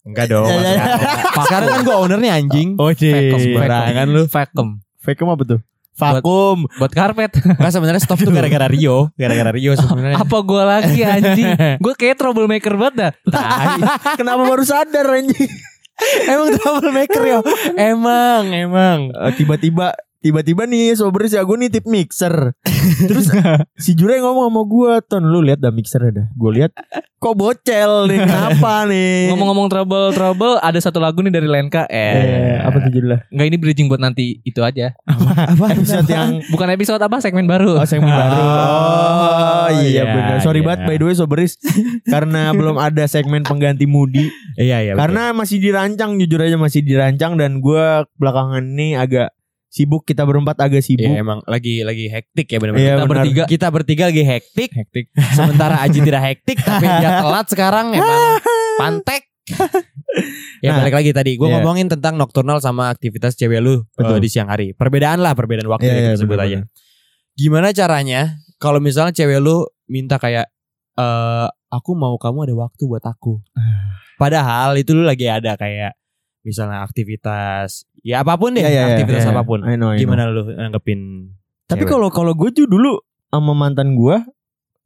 Enggak 0.07 0.27
dong. 0.31 0.47
Ya, 0.47 0.55
ya, 0.55 0.63
maksudnya. 0.63 1.43
Sekarang 1.43 1.67
kan 1.69 1.81
gua 1.83 1.97
ownernya 1.99 2.33
anjing. 2.33 2.69
Oh, 2.79 2.95
Vacuum, 2.95 3.39
sembarangan 3.43 4.07
lu. 4.07 4.23
Vacuum. 4.31 4.69
Vacuum 5.03 5.29
apa 5.31 5.43
tuh? 5.45 5.61
Vakum. 5.97 6.69
Buat 6.77 6.93
karpet. 6.93 7.33
Enggak 7.41 7.73
sebenarnya 7.73 8.03
stop 8.05 8.21
tuh 8.21 8.33
gara-gara 8.33 8.69
Rio, 8.69 9.11
gara-gara 9.17 9.51
Rio 9.51 9.73
sebenarnya. 9.81 10.21
Apa 10.21 10.39
gue 10.45 10.63
lagi 10.63 11.01
anjing? 11.03 11.81
Gue 11.81 11.93
kayak 11.97 12.21
troublemaker 12.21 12.75
banget 12.77 12.95
dah. 12.95 13.13
Kenapa 14.21 14.45
baru 14.45 14.65
sadar 14.65 15.09
anjing? 15.09 15.51
emang 16.33 16.49
troublemaker 16.61 17.23
yo. 17.25 17.41
Emang, 17.75 18.53
emang. 18.53 19.01
Eh, 19.13 19.33
tiba-tiba 19.37 19.97
tiba-tiba 20.21 20.65
nih 20.65 20.97
sobres 20.97 21.33
ya 21.33 21.45
gue 21.45 21.57
nitip 21.57 21.85
mixer 21.85 22.57
terus 23.09 23.29
si 23.85 23.93
Jure 23.93 24.19
ngomong 24.21 24.49
sama 24.49 24.63
gue 24.65 24.93
ton 25.07 25.25
lu 25.25 25.41
lihat 25.45 25.61
dah 25.61 25.71
mixer 25.71 26.01
dah 26.11 26.27
gue 26.33 26.51
lihat 26.57 26.73
kok 27.17 27.35
bocel 27.35 28.07
nih 28.13 28.23
kenapa 28.23 28.85
nih 28.87 29.33
Ngomong-ngomong 29.33 29.69
trouble 29.73 30.13
trouble, 30.13 30.55
ada 30.63 30.79
satu 30.79 31.03
lagu 31.03 31.25
nih 31.25 31.33
dari 31.33 31.49
Lenka. 31.49 31.89
eh, 31.91 32.15
Eh, 32.17 32.57
apa 32.63 32.77
tuh 32.79 32.91
judulnya 32.93 33.27
Enggak 33.33 33.47
ini 33.51 33.57
bridging 33.59 33.87
buat 33.91 33.99
nanti 33.99 34.39
itu 34.45 34.61
aja. 34.63 34.95
Apa? 35.09 35.75
episode 35.75 36.07
yang 36.07 36.39
Bukan 36.53 36.69
episode 36.71 37.03
apa 37.03 37.19
segmen 37.19 37.49
baru. 37.49 37.81
Oh, 37.83 37.87
segmen 37.89 38.13
baru. 38.13 38.41
Oh, 38.41 39.69
iya 39.83 39.89
iya, 39.91 40.03
benar. 40.07 40.39
Sorry 40.45 40.61
iya. 40.63 40.67
banget 40.71 40.81
by 40.87 40.97
the 41.01 41.05
way 41.09 41.15
Sobris 41.17 41.59
karena 42.07 42.53
belum 42.59 42.77
ada 42.79 43.05
segmen 43.11 43.43
pengganti 43.43 43.89
Mudi. 43.89 44.31
Iya, 44.57 44.87
iya. 44.87 44.93
betul. 44.95 45.01
karena 45.03 45.23
masih 45.35 45.59
dirancang 45.59 46.11
jujur 46.21 46.41
aja 46.41 46.57
masih 46.57 46.81
dirancang 46.85 47.35
dan 47.37 47.59
gua 47.61 48.07
belakangan 48.17 48.63
ini 48.65 48.97
agak 48.97 49.36
sibuk 49.77 50.09
kita 50.09 50.25
berempat 50.25 50.57
agak 50.57 50.81
sibuk. 50.81 51.05
Iya, 51.05 51.21
emang 51.21 51.45
lagi 51.45 51.85
lagi 51.85 52.09
hektik 52.09 52.49
ya 52.49 52.57
benar-benar. 52.57 52.81
Iya, 52.81 52.93
Kita 52.97 53.05
benar. 53.05 53.13
bertiga. 53.13 53.45
Kita 53.45 53.67
bertiga 53.69 54.05
lagi 54.09 54.23
hektik. 54.25 54.71
Hektik. 54.73 55.05
Sementara 55.37 55.85
Aji 55.85 56.01
tidak 56.01 56.23
hektik 56.25 56.57
tapi 56.65 56.89
dia 56.89 57.21
telat 57.21 57.47
sekarang 57.53 57.93
emang 57.93 58.41
pantek. 58.81 59.29
ya 60.65 60.73
Nah, 60.73 60.83
balik 60.83 60.97
lagi 60.97 61.11
tadi 61.13 61.37
gue 61.37 61.45
iya. 61.47 61.61
ngomongin 61.61 61.93
tentang 61.93 62.17
nocturnal 62.17 62.59
sama 62.65 62.89
aktivitas 62.89 63.37
cewek 63.37 63.61
lu 63.61 63.85
eh, 63.85 64.01
Betul. 64.01 64.25
di 64.25 64.29
siang 64.33 64.49
hari. 64.49 64.73
Perbedaan 64.73 65.21
lah, 65.21 65.37
perbedaan 65.37 65.69
waktu 65.69 65.87
Iya, 65.87 65.93
ya, 65.93 66.01
iya, 66.01 66.09
kita 66.17 66.19
sebut 66.25 66.39
aja. 66.41 66.59
Gimana 67.37 67.69
caranya 67.77 68.41
kalau 68.57 68.81
misalnya 68.81 69.13
cewek 69.13 69.39
lu 69.45 69.69
minta 69.93 70.17
kayak 70.17 70.49
eh 70.97 71.47
aku 71.69 71.93
mau 71.93 72.17
kamu 72.17 72.49
ada 72.49 72.55
waktu 72.57 72.83
buat 72.89 73.05
aku. 73.05 73.45
Padahal 74.17 74.81
itu 74.81 74.97
lu 74.97 75.05
lagi 75.05 75.29
ada 75.29 75.61
kayak 75.61 75.93
misalnya 76.47 76.87
aktivitas 76.87 77.91
ya 78.07 78.23
apa 78.23 78.39
pun 78.39 78.55
deh, 78.55 78.63
Iya, 78.63 78.71
iya, 78.71 78.79
iya. 78.79 78.87
aktivitas 78.95 79.27
Iya, 79.27 79.35
apa 79.35 79.43
pun. 79.43 79.67
I 79.67 79.75
know, 79.75 79.91
I 79.91 79.99
know. 79.99 80.03
Gimana 80.07 80.31
lu 80.31 80.47
nanggepin 80.47 81.01
Tapi 81.67 81.83
kalau 81.83 82.07
kalau 82.15 82.31
gue 82.39 82.55
tuh 82.55 82.71
dulu 82.71 83.03
sama 83.27 83.51
mantan 83.51 83.99
gue 83.99 84.23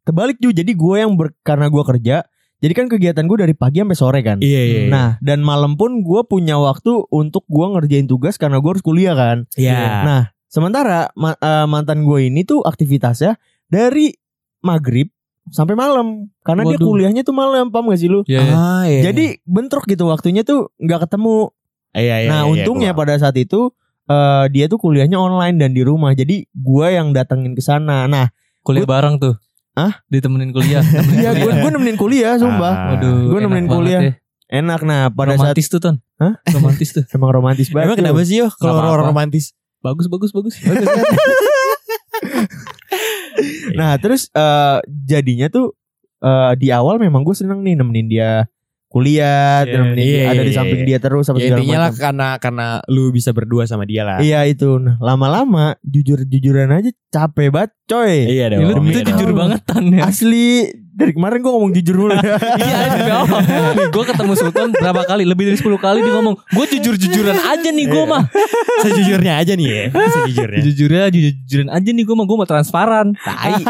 terbalik 0.08 0.40
juga. 0.40 0.64
Jadi 0.64 0.72
gue 0.72 0.96
yang 0.96 1.12
ber, 1.20 1.36
karena 1.44 1.68
gue 1.68 1.84
kerja. 1.84 2.24
Jadi 2.60 2.72
kan 2.72 2.88
kegiatan 2.88 3.24
gue 3.28 3.38
dari 3.40 3.52
pagi 3.52 3.84
sampai 3.84 3.96
sore 4.00 4.20
kan. 4.24 4.40
Iya, 4.40 4.60
iya. 4.64 4.80
iya. 4.84 4.88
Nah 4.88 5.08
dan 5.20 5.44
malam 5.44 5.76
pun 5.76 6.00
gue 6.00 6.20
punya 6.24 6.56
waktu 6.56 7.04
untuk 7.12 7.44
gue 7.52 7.66
ngerjain 7.76 8.08
tugas 8.08 8.40
karena 8.40 8.64
gue 8.64 8.70
harus 8.72 8.84
kuliah 8.84 9.12
kan. 9.12 9.44
Iya. 9.60 10.04
Nah 10.08 10.22
sementara 10.48 11.12
ma- 11.16 11.36
eh, 11.36 11.66
mantan 11.68 12.08
gue 12.08 12.32
ini 12.32 12.48
tuh 12.48 12.64
aktivitasnya 12.64 13.36
dari 13.68 14.16
maghrib 14.64 15.12
sampai 15.48 15.72
malam 15.72 16.28
karena 16.44 16.62
dia 16.62 16.76
Waduh. 16.76 16.86
kuliahnya 16.86 17.22
tuh 17.24 17.32
malam 17.32 17.72
paham 17.72 17.88
gak 17.88 17.98
sih 17.98 18.06
lu? 18.06 18.20
Iya, 18.28 18.40
iya. 18.40 18.52
Ah, 18.52 18.84
iya. 18.84 19.00
Jadi 19.08 19.40
bentrok 19.42 19.84
gitu 19.84 20.04
waktunya 20.06 20.44
tuh 20.44 20.68
nggak 20.76 21.08
ketemu. 21.08 21.48
iya, 21.90 22.22
iya, 22.22 22.28
nah 22.28 22.40
iya, 22.44 22.50
untungnya 22.52 22.92
gua- 22.92 23.02
pada 23.02 23.18
saat 23.18 23.34
itu 23.34 23.72
eh, 24.06 24.44
dia 24.50 24.66
tuh 24.66 24.78
kuliahnya 24.78 25.16
online 25.16 25.56
dan 25.56 25.70
di 25.70 25.80
rumah. 25.80 26.12
Jadi 26.12 26.46
gue 26.46 26.86
yang 26.86 27.10
datengin 27.10 27.54
ke 27.54 27.62
sana. 27.62 28.04
Nah 28.04 28.28
kuliah 28.60 28.84
bareng 28.84 29.16
tuh. 29.16 29.34
Hah? 29.72 30.02
Ditemenin 30.06 30.50
kuliah. 30.50 30.82
Iya 31.16 31.30
gue 31.32 31.50
gue 31.50 31.70
nemenin 31.70 31.96
kuliah 31.96 32.34
sumpah. 32.36 32.74
Ah. 32.74 32.88
Waduh, 32.94 33.30
Gua 33.30 33.38
enak 33.38 33.46
nemenin 33.48 33.66
kuliah. 33.66 34.00
ya. 34.02 34.12
Enak 34.50 34.82
nah 34.82 35.06
pada 35.08 35.34
Romantis 35.34 35.70
tuh 35.70 35.78
ton. 35.78 35.96
Hah? 36.18 36.36
Romantis 36.50 36.90
tuh. 36.90 37.06
saat 37.06 37.14
emang 37.14 37.30
romantis 37.32 37.70
banget. 37.70 37.86
Emang 37.86 37.98
kenapa 37.98 38.20
sih 38.22 38.42
yo 38.42 38.50
kalau 38.52 38.82
romantis? 38.98 39.54
Bagus 39.80 40.06
bagus 40.06 40.30
bagus. 40.30 40.54
Nah 43.78 43.96
terus 43.96 44.28
eh, 44.34 44.78
jadinya 45.06 45.46
tuh 45.48 45.74
eh, 46.22 46.52
di 46.58 46.68
awal 46.74 46.98
memang 47.00 47.22
gue 47.22 47.36
seneng 47.36 47.62
nih 47.62 47.78
nemenin 47.78 48.08
dia 48.10 48.30
kuliah, 48.90 49.62
Iya, 49.62 49.70
nemenin 49.72 49.96
iya, 49.96 50.10
dia, 50.18 50.26
ada 50.26 50.34
iya, 50.36 50.42
di 50.42 50.52
samping 50.52 50.80
iya. 50.82 50.88
dia 50.88 50.98
terus 50.98 51.24
apa 51.24 51.38
Ya 51.38 51.42
segala 51.46 51.56
intinya 51.56 51.78
lah 51.78 51.88
macam. 51.88 52.02
karena 52.02 52.28
karena 52.36 52.66
lu 52.86 53.04
bisa 53.08 53.30
berdua 53.30 53.62
sama 53.64 53.86
dia 53.86 54.02
lah. 54.02 54.18
Iya 54.18 54.42
itu. 54.44 54.66
Nah 54.76 54.98
lama-lama 54.98 55.78
jujur-jujuran 55.80 56.66
aja 56.68 56.90
capek 57.08 57.48
banget 57.48 57.70
coy. 57.86 58.14
Iya 58.28 58.50
Ya, 58.50 58.58
lu 58.58 58.74
dong. 58.74 58.84
itu 58.84 58.98
iya 58.98 59.06
jujur 59.06 59.30
dong. 59.30 59.38
banget 59.38 59.60
ton 59.62 59.84
ya. 59.86 60.04
Asli 60.04 60.74
dari 60.90 61.14
kemarin 61.14 61.38
gue 61.38 61.48
ngomong 61.48 61.70
jujur 61.72 61.94
mulu. 61.96 62.18
Iya. 62.60 62.76
Nih 63.72 63.86
gue 63.88 64.04
ketemu 64.04 64.32
Sultan 64.34 64.68
berapa 64.70 65.06
kali 65.06 65.22
Lebih 65.22 65.44
dari 65.48 65.56
10 65.56 65.70
kali 65.78 65.98
dia 66.00 66.12
ngomong 66.12 66.34
Gue 66.50 66.66
jujur-jujuran 66.68 67.38
aja 67.38 67.68
nih 67.70 67.86
gue 67.86 68.04
mah 68.04 68.26
Sejujurnya 68.82 69.38
aja 69.38 69.54
nih 69.54 69.66
ya. 69.66 69.82
Sejujurnya. 70.18 70.60
Jujurnya 70.60 71.02
jujur-jujuran 71.08 71.68
aja 71.70 71.88
nih 71.88 72.04
gue 72.04 72.12
mah 72.12 72.26
Gue 72.26 72.36
mau 72.36 72.44
transparan 72.44 73.14
Tai. 73.16 73.62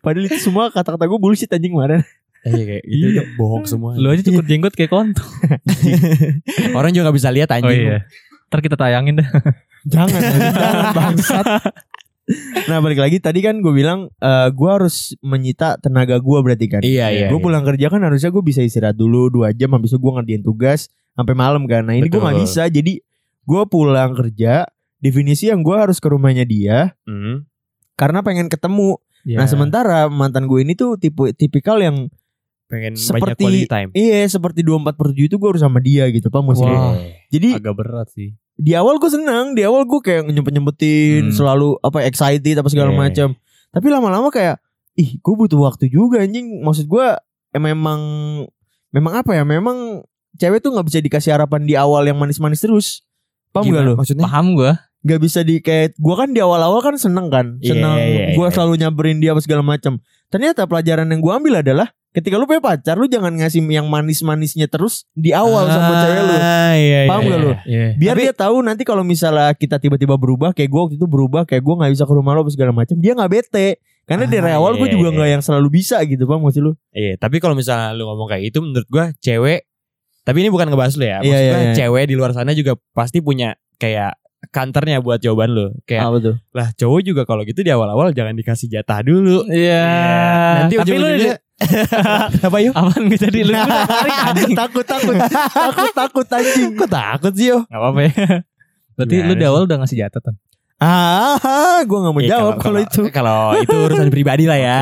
Padahal 0.00 0.24
itu 0.24 0.38
semua 0.40 0.72
kata-kata 0.72 1.04
gue 1.04 1.18
bullshit 1.18 1.50
anjing 1.50 1.74
kemarin. 1.74 2.00
Iya 2.46 2.62
kayak 2.64 2.84
gitu 2.84 3.06
Iya. 3.12 3.22
bohong 3.34 3.66
semua. 3.66 3.94
Lu 3.94 4.06
aja 4.06 4.22
cukur 4.22 4.42
jenggot 4.42 4.72
kayak 4.72 4.88
kontol 4.88 5.26
Orang 6.78 6.94
juga 6.94 7.10
gak 7.10 7.16
bisa 7.18 7.30
lihat 7.30 7.50
Oh 7.50 7.56
anjing. 7.58 7.80
iya 7.82 7.98
Ntar 8.46 8.60
kita 8.60 8.76
tayangin 8.76 9.18
dah 9.18 9.28
Jangan, 9.86 10.18
jangan 10.18 10.86
bangsat. 10.92 11.46
Nah 12.66 12.78
balik 12.80 12.98
lagi 12.98 13.18
tadi 13.18 13.38
kan 13.38 13.58
gue 13.58 13.70
bilang 13.70 14.10
eh 14.16 14.48
gue 14.48 14.66
harus 14.66 15.14
menyita 15.20 15.78
tenaga 15.78 16.18
gue 16.18 16.38
berarti 16.40 16.66
kan. 16.66 16.82
Iya 16.82 17.06
iya. 17.08 17.26
gue 17.26 17.38
iya. 17.38 17.42
pulang 17.42 17.62
kerja 17.62 17.86
kan 17.86 18.02
harusnya 18.02 18.30
gue 18.30 18.42
bisa 18.42 18.60
istirahat 18.60 18.94
dulu 18.94 19.30
dua 19.30 19.50
jam 19.50 19.70
habis 19.70 19.90
itu 19.90 19.98
gue 19.98 20.12
ngerjain 20.12 20.42
tugas 20.42 20.90
sampai 21.12 21.34
malam 21.34 21.66
kan. 21.66 21.82
Nah 21.82 21.94
ini 21.94 22.06
gue 22.06 22.18
nggak 22.18 22.34
Betul. 22.34 22.46
bisa 22.50 22.62
jadi 22.66 22.92
gue 23.46 23.62
pulang 23.66 24.10
kerja 24.12 24.66
definisi 24.98 25.46
yang 25.46 25.62
gue 25.62 25.76
harus 25.76 26.02
ke 26.02 26.08
rumahnya 26.08 26.42
dia 26.42 26.98
Hmm. 27.06 27.46
karena 27.94 28.20
pengen 28.20 28.50
ketemu. 28.50 28.98
Iya. 29.22 29.38
Nah 29.38 29.46
sementara 29.46 29.98
mantan 30.06 30.50
gue 30.50 30.62
ini 30.62 30.74
tuh 30.74 30.98
tipe 30.98 31.30
tipikal 31.30 31.78
yang 31.78 32.10
Pengen 32.66 32.94
banyak 32.94 33.00
Seperti- 33.00 33.44
quality 33.46 33.66
time. 33.66 33.90
iya 33.94 34.26
seperti 34.26 34.60
24 34.60 34.94
per 34.94 35.06
7 35.10 35.22
itu 35.24 35.36
gue 35.36 35.48
harus 35.48 35.62
sama 35.62 35.78
dia 35.78 36.10
gitu 36.10 36.26
pak 36.26 36.42
maksudnya. 36.42 36.74
Wah. 36.74 36.98
Jadi 37.28 37.48
Agak 37.54 37.74
berat 37.74 38.08
sih 38.10 38.34
di 38.56 38.72
awal 38.72 38.96
gue 38.96 39.06
seneng, 39.06 39.52
di 39.52 39.62
awal 39.62 39.84
gue 39.84 40.00
kayak 40.00 40.26
nyempet 40.26 40.48
nyempetin, 40.50 41.28
Hmm. 41.28 41.34
selalu 41.34 41.76
apa 41.78 42.02
excited 42.02 42.56
apa 42.56 42.66
segala 42.66 42.88
Iya. 42.88 42.98
macam. 42.98 43.28
Tapi 43.68 43.86
lama-lama 43.86 44.32
kayak, 44.32 44.56
ih 44.96 45.20
gue 45.20 45.34
butuh 45.36 45.60
waktu 45.60 45.86
juga 45.86 46.24
anjing. 46.24 46.64
Maksud 46.64 46.88
gue 46.88 47.06
eh, 47.52 47.60
memang 47.60 48.00
memang 48.88 49.12
apa 49.14 49.32
ya? 49.32 49.44
Memang 49.44 50.00
cewek 50.34 50.58
tuh 50.58 50.72
nggak 50.72 50.86
bisa 50.86 50.98
dikasih 50.98 51.30
harapan 51.32 51.62
di 51.62 51.76
awal 51.76 52.02
yang 52.02 52.16
manis-manis 52.16 52.58
terus. 52.58 53.04
Paham 53.52 53.68
gak 53.68 53.84
lo? 53.84 53.92
Maksudnya? 53.94 54.24
Paham 54.24 54.52
gue 54.52 54.72
Gak 55.06 55.22
bisa 55.22 55.46
di 55.46 55.62
kayak 55.62 55.94
gue 55.94 56.14
kan 56.18 56.34
di 56.34 56.42
awal-awal 56.42 56.82
kan 56.82 56.98
seneng 56.98 57.30
kan, 57.30 57.62
Iya, 57.62 57.78
seneng. 57.78 57.94
iya, 57.94 58.24
gue 58.34 58.42
iya. 58.42 58.50
selalu 58.50 58.74
nyamperin 58.74 59.22
dia 59.22 59.30
apa 59.30 59.38
segala 59.38 59.62
macam. 59.62 60.02
Ternyata 60.26 60.66
pelajaran 60.66 61.06
yang 61.06 61.22
gue 61.22 61.30
ambil 61.30 61.62
adalah 61.62 61.94
ketika 62.16 62.34
lu 62.34 62.44
punya 62.44 62.58
pacar, 62.58 62.96
lu 62.96 63.04
jangan 63.04 63.28
ngasih 63.30 63.60
yang 63.62 63.84
manis-manisnya 63.86 64.64
terus 64.66 65.04
di 65.12 65.30
awal 65.30 65.68
sama 65.68 65.92
cewek 66.00 66.22
lu. 66.22 66.34
Ah, 66.34 66.72
iya, 66.72 67.00
Paham 67.04 67.20
iya, 67.20 67.28
gak 67.28 67.38
lu? 67.38 67.50
iya. 67.50 67.58
Iya 67.62 67.86
biar 67.94 68.14
Tapi- 68.14 68.24
dia 68.24 68.32
tahu 68.32 68.56
nanti 68.58 68.82
kalau 68.82 69.04
misalnya 69.04 69.52
kita 69.52 69.76
tiba-tiba 69.76 70.16
berubah 70.16 70.50
kayak 70.50 70.66
gue 70.66 70.80
waktu 70.80 70.96
itu 70.96 71.04
berubah 71.04 71.44
kayak 71.44 71.60
gue 71.60 71.74
nggak 71.76 71.92
bisa 71.92 72.02
ke 72.02 72.12
rumah 72.12 72.32
lo 72.32 72.48
segala 72.48 72.72
macam 72.72 72.96
dia 72.96 73.12
nggak 73.12 73.28
bete 73.30 73.68
karena 74.02 74.24
dari 74.24 74.48
Ah, 74.48 74.56
awal 74.56 74.74
gue 74.74 74.86
iya, 74.86 74.94
juga 74.94 75.08
iya. 75.08 75.14
nggak 75.14 75.30
yang 75.30 75.42
selalu 75.42 75.68
bisa 75.74 76.00
gitu 76.02 76.24
bang 76.24 76.40
maksud 76.40 76.62
lu 76.62 76.72
Iya, 76.90 77.14
tapi 77.16 77.36
kalau 77.36 77.52
misalnya 77.52 77.92
lu 77.92 78.06
ngomong 78.06 78.26
kayak 78.26 78.48
itu 78.48 78.58
menurut 78.58 78.88
gua 78.88 79.12
cewek 79.18 79.68
tapi 80.22 80.36
ini 80.40 80.48
bukan 80.48 80.66
ngebahas 80.66 80.94
lu 80.96 81.04
ya. 81.04 81.18
Maksud 81.20 81.30
Iya, 81.30 81.38
iya, 81.38 81.56
iya. 81.62 81.74
cewek 81.76 82.04
di 82.06 82.14
luar 82.14 82.32
sana 82.32 82.50
juga 82.50 82.74
pasti 82.90 83.20
punya 83.20 83.54
kayak 83.76 84.18
kantornya 84.48 84.98
buat 84.98 85.18
jawaban 85.18 85.54
lu. 85.54 85.66
Kayak 85.84 86.02
Apa 86.02 86.18
tuh? 86.18 86.34
lah 86.50 86.68
cowok 86.72 87.00
juga 87.02 87.22
kalau 87.22 87.42
gitu 87.42 87.62
di 87.62 87.70
awal-awal 87.70 88.10
jangan 88.10 88.34
dikasih 88.34 88.66
jatah 88.68 89.02
dulu. 89.02 89.46
Iya. 89.46 89.86
Nanti 90.66 90.74
Tapi 90.78 90.94
lu 90.94 91.06
apa 92.46 92.58
yuk? 92.60 92.74
aman 92.76 93.00
gak 93.08 93.20
jadi 93.28 93.38
lu 93.48 93.52
takut 94.60 94.84
takut 94.84 95.16
takut 95.16 95.90
takut 95.96 96.26
anjing. 96.28 96.76
Kok 96.76 96.88
takut 96.90 97.32
sih 97.32 97.48
yo? 97.52 97.64
Gak 97.64 97.80
apa-apa 97.80 98.00
ya. 98.04 98.12
Berarti 98.96 99.14
Gimana 99.16 99.28
lu 99.28 99.34
di 99.36 99.44
awal 99.48 99.62
udah 99.64 99.76
ngasih 99.80 99.96
jatah 100.04 100.20
kan? 100.20 100.34
Ah, 100.76 101.80
gue 101.88 101.96
nggak 101.96 102.12
mau 102.12 102.20
Eh, 102.20 102.28
jawab 102.28 102.60
kalau 102.60 102.78
itu. 102.84 103.08
Kalau 103.08 103.56
itu 103.56 103.72
urusan 103.72 104.12
pribadi 104.12 104.44
lah 104.44 104.60
ya. 104.60 104.80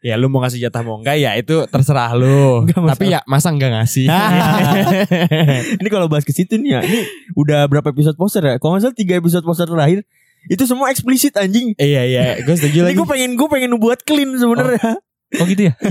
Ya 0.00 0.18
lu 0.18 0.26
mau 0.26 0.42
ngasih 0.42 0.58
jatah 0.58 0.82
mau 0.82 0.98
enggak 0.98 1.20
ya 1.20 1.38
itu 1.38 1.62
terserah 1.70 2.10
lu. 2.18 2.66
Enggak. 2.66 2.98
Tapi 2.98 3.04
ya 3.14 3.20
masa 3.30 3.54
enggak 3.54 3.70
ngasih? 3.78 4.10
ini 5.80 5.88
kalau 5.92 6.10
bahas 6.10 6.26
ke 6.26 6.32
situ 6.34 6.56
nih 6.58 6.74
ya, 6.74 6.80
ini 6.82 7.04
udah 7.36 7.68
berapa 7.70 7.94
episode 7.94 8.16
poster 8.18 8.42
ya? 8.42 8.56
Kalau 8.58 8.74
nggak 8.74 8.82
salah 8.90 8.96
tiga 8.96 9.14
episode 9.20 9.44
poster 9.46 9.68
terakhir 9.68 10.02
itu 10.48 10.64
semua 10.64 10.88
eksplisit 10.88 11.36
anjing. 11.36 11.76
Iya 11.76 12.02
iya, 12.08 12.22
gue 12.40 12.54
setuju 12.56 12.80
Ini 12.80 12.86
lagi. 12.90 12.96
gue 12.96 13.06
pengen 13.06 13.30
gue 13.36 13.48
pengen 13.52 13.72
buat 13.76 14.00
clean 14.02 14.34
sebenarnya. 14.40 14.98
Oh 14.98 15.09
gitu 15.46 15.62
ya? 15.68 15.74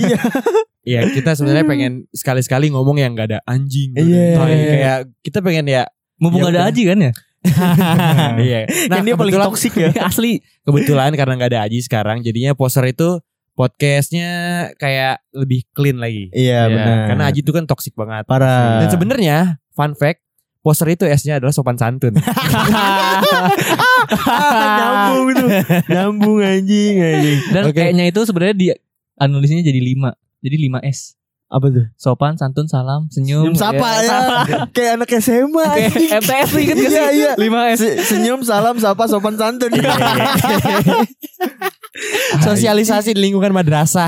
Iya 0.79 1.05
kita 1.05 1.35
sebenarnya 1.35 1.67
pengen 1.67 2.07
sekali-sekali 2.09 2.71
ngomong 2.71 2.97
yang 2.97 3.13
enggak 3.13 3.29
ada 3.29 3.39
anjing. 3.45 3.93
Iya. 3.93 4.33
Kayak- 4.33 4.65
Kayak 4.65 4.99
kita 5.21 5.39
pengen 5.39 5.65
ya. 5.67 5.83
Mumpung 6.17 6.41
Ya 6.41 6.49
ada. 6.49 6.61
Aji 6.67 6.83
kan 6.83 6.97
ya? 6.97 7.11
iya. 8.41 8.59
kan 8.87 9.03
dia 9.03 9.13
paling 9.13 9.35
toksik 9.37 9.75
ya. 9.75 9.91
Asli. 10.09 10.41
Kebetulan 10.65 11.13
karena 11.13 11.35
nggak 11.35 11.51
ada 11.53 11.61
Aji 11.63 11.79
sekarang, 11.79 12.19
jadinya 12.19 12.51
poster 12.51 12.81
itu 12.83 13.21
podcastnya 13.53 14.29
kayak 14.75 15.19
lebih 15.31 15.67
clean 15.71 15.99
lagi. 15.99 16.31
Iya 16.31 16.65
Iya, 16.65 16.73
benar. 16.73 16.97
Karena 17.11 17.23
Aji 17.27 17.39
itu 17.43 17.51
kan 17.53 17.63
toxic 17.63 17.93
banget. 17.93 18.23
parah. 18.25 18.81
Dan 18.81 18.89
sebenarnya 18.89 19.37
fun 19.71 19.93
fact, 19.93 20.23
poster 20.59 20.89
itu 20.89 21.05
S-nya 21.05 21.37
adalah 21.37 21.53
sopan 21.53 21.75
santun. 21.75 22.15
nyambung 24.09 25.27
itu. 25.29 25.45
Nyambung 25.87 26.37
anjing 26.39 26.95
anjing. 26.97 27.39
Dan 27.51 27.63
Oke. 27.67 27.75
kayaknya 27.77 28.05
itu 28.07 28.19
sebenarnya 28.23 28.55
di 28.55 28.67
anulisnya 29.19 29.61
jadi 29.61 29.77
5. 29.77 30.17
Jadi 30.39 30.55
5 30.65 30.79
S. 30.81 31.13
Apa 31.45 31.67
tuh? 31.67 31.85
Sopan, 31.95 32.35
santun, 32.35 32.65
salam, 32.65 33.05
senyum. 33.09 33.41
Senyum 33.41 33.55
sapa 33.57 33.87
ya. 33.99 34.17
Kayak 34.75 34.91
anak 34.97 35.09
SMA 35.17 35.63
Kayak 35.65 35.89
anjing. 35.89 36.09
MTS 36.15 36.49
kan 36.49 36.61
gak 36.61 36.77
Iya, 36.77 36.89
sih? 37.09 37.17
iya. 37.17 37.31
5 37.33 37.73
S. 37.73 37.77
Se- 37.79 37.97
Senyum, 38.07 38.39
salam, 38.43 38.75
sapa, 38.77 39.03
sopan 39.05 39.33
santun. 39.33 39.69
Sosialisasi 42.39 43.11
di 43.11 43.19
lingkungan 43.21 43.51
madrasah. 43.51 44.07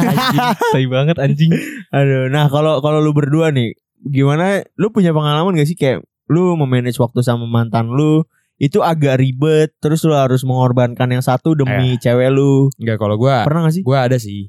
Tai 0.54 0.86
banget 0.88 1.18
anjing. 1.18 1.52
Aduh, 1.90 2.30
nah 2.30 2.48
kalau 2.48 2.80
kalau 2.80 3.00
lu 3.00 3.12
berdua 3.12 3.50
nih, 3.50 3.74
gimana? 4.00 4.62
Lu 4.78 4.90
punya 4.90 5.12
pengalaman 5.12 5.54
gak 5.54 5.66
sih 5.66 5.76
kayak 5.76 6.00
lu 6.30 6.56
memanage 6.56 6.96
waktu 6.96 7.20
sama 7.20 7.44
mantan 7.44 7.90
lu 7.90 8.24
itu 8.56 8.78
agak 8.80 9.18
ribet, 9.18 9.74
terus 9.82 10.06
lu 10.06 10.14
harus 10.14 10.46
mengorbankan 10.46 11.10
yang 11.10 11.20
satu 11.20 11.58
demi 11.58 11.98
cewek 11.98 12.30
lu. 12.30 12.70
Enggak 12.78 13.02
kalau 13.02 13.18
gua 13.18 13.42
Pernah 13.42 13.66
gak 13.66 13.74
sih? 13.74 13.82
gua 13.82 14.06
ada 14.06 14.16
sih. 14.16 14.48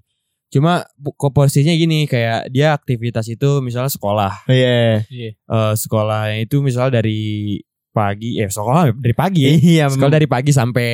Cuma 0.52 0.84
bu- 0.94 1.16
kok 1.16 1.32
posisinya 1.32 1.72
gini 1.72 2.04
kayak 2.04 2.52
dia 2.52 2.76
aktivitas 2.76 3.24
itu 3.26 3.64
misalnya 3.64 3.88
sekolah. 3.88 4.44
Iya. 4.46 5.08
Eh 5.08 5.72
sekolahnya 5.74 6.44
itu 6.44 6.60
misalnya 6.60 7.00
dari 7.00 7.56
pagi 7.88 8.36
eh 8.36 8.52
sekolah 8.52 8.92
dari 8.92 9.16
pagi 9.16 9.40
ya. 9.42 9.50
Iya, 9.52 9.84
Sekolah 9.88 10.12
dari 10.12 10.28
pagi 10.28 10.52
sampai 10.52 10.90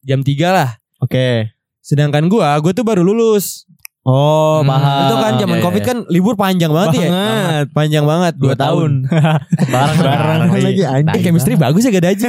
jam 0.00 0.20
3 0.20 0.52
lah. 0.52 0.76
Oke. 1.00 1.48
Sedangkan 1.80 2.28
gua, 2.28 2.60
gua 2.60 2.72
tuh 2.72 2.84
baru 2.84 3.00
lulus. 3.00 3.64
Oh, 4.08 4.64
Hmm, 4.64 4.72
paham. 4.72 5.00
itu 5.04 5.14
kan 5.20 5.32
zaman 5.36 5.56
iya, 5.60 5.64
Covid 5.68 5.82
iya. 5.84 5.88
kan 5.88 5.98
libur 6.08 6.32
panjang 6.32 6.72
banget, 6.72 6.92
ya. 6.96 7.08
Banget. 7.12 7.66
Panjang 7.76 8.04
banget, 8.08 8.32
Dua 8.40 8.56
2 8.56 8.62
tahun. 8.64 8.90
Bareng 9.72 10.48
lagi 10.48 10.82
anjing. 10.84 11.12
Eh, 11.12 11.20
chemistry 11.20 11.54
bagus 11.60 11.84
ya 11.84 11.92
gak 11.92 12.04
ada 12.04 12.10
aja. 12.16 12.28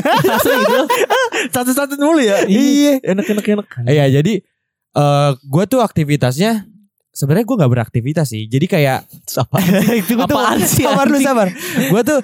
Satu-satu 1.56 1.96
mulu 1.96 2.20
ya. 2.20 2.44
Iya. 2.46 3.00
Enak-enak 3.04 3.46
enak. 3.48 3.68
Iya, 3.88 4.06
jadi 4.12 4.44
eh 4.92 5.32
gua 5.46 5.64
tuh 5.66 5.80
aktivitasnya 5.80 6.66
sebenarnya 7.12 7.46
gua 7.46 7.56
nggak 7.66 7.74
beraktivitas 7.74 8.28
sih. 8.30 8.46
Jadi 8.46 8.66
kayak 8.66 9.06
Apa? 9.36 9.58
itu 10.02 10.16
gua 10.16 10.26
tuh- 10.26 10.38
Apaan 10.40 10.60
sih, 10.70 10.86
Sabar 10.86 11.06
lu 11.06 11.20
sabar. 11.20 11.48
Gua 11.90 12.02
tuh 12.02 12.20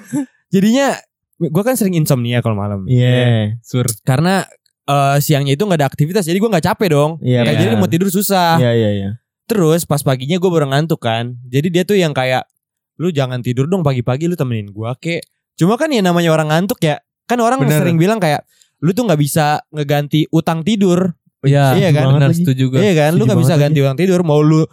jadinya 0.48 0.96
gua 1.38 1.62
kan 1.62 1.74
sering 1.74 1.94
insomnia 1.94 2.40
kalau 2.40 2.56
malam. 2.56 2.86
Iya. 2.86 3.56
Sur. 3.60 3.86
Karena 4.02 4.42
eh, 4.86 5.16
siangnya 5.18 5.54
itu 5.54 5.62
nggak 5.62 5.78
ada 5.78 5.88
aktivitas, 5.88 6.24
jadi 6.24 6.38
gua 6.38 6.50
nggak 6.54 6.66
capek 6.66 6.88
dong. 6.90 7.10
Iya. 7.20 7.42
Kayak 7.44 7.54
Iya. 7.54 7.62
jadi 7.62 7.74
mau 7.76 7.88
tidur 7.88 8.08
susah. 8.08 8.56
Iya, 8.56 8.72
iya, 8.72 8.90
iya. 8.92 9.10
Terus 9.46 9.86
pas 9.86 10.02
paginya 10.02 10.42
gue 10.42 10.50
baru 10.50 10.66
ngantuk 10.66 10.98
kan. 10.98 11.38
Jadi 11.46 11.70
dia 11.70 11.86
tuh 11.86 11.94
yang 11.94 12.10
kayak 12.10 12.50
lu 12.98 13.14
jangan 13.14 13.46
tidur 13.46 13.70
dong 13.70 13.86
pagi-pagi 13.86 14.26
lu 14.26 14.34
temenin 14.34 14.74
gua 14.74 14.98
kek. 14.98 15.22
Cuma 15.54 15.78
kan 15.78 15.86
ya 15.86 16.02
namanya 16.02 16.34
orang 16.34 16.50
ngantuk 16.50 16.82
ya. 16.82 16.98
Kan 17.30 17.38
orang 17.38 17.62
Bener. 17.62 17.78
sering 17.78 17.94
bilang 17.94 18.18
kayak 18.18 18.42
lu 18.82 18.90
tuh 18.90 19.06
nggak 19.06 19.20
bisa 19.20 19.62
ngeganti 19.70 20.26
utang 20.30 20.66
tidur. 20.66 21.14
Iya, 21.44 21.76
Iya 21.76 21.90
kan? 21.92 22.04
Benar 22.16 22.32
setuju 22.32 22.64
gue. 22.72 22.78
Iya 22.80 22.92
kan? 22.96 23.10
Lu 23.18 23.28
nggak 23.28 23.40
bisa 23.40 23.54
ganti 23.60 23.78
utang 23.84 23.98
tidur. 23.98 24.20
Mau 24.24 24.40
lu 24.40 24.64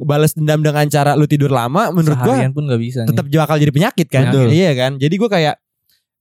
balas 0.00 0.32
dendam 0.32 0.64
dengan 0.64 0.88
cara 0.88 1.12
lu 1.12 1.28
tidur 1.28 1.52
lama 1.52 1.92
menurut 1.92 2.16
gua 2.24 2.40
Seharian 2.40 2.52
pun 2.56 2.64
gak 2.64 2.80
bisa 2.80 3.04
tetap 3.04 3.28
bakal 3.28 3.56
jadi 3.60 3.72
penyakit 3.72 4.06
kan. 4.08 4.32
Betul. 4.32 4.48
Iya 4.52 4.72
kan? 4.72 4.96
Jadi 4.96 5.14
gua 5.20 5.28
kayak 5.28 5.54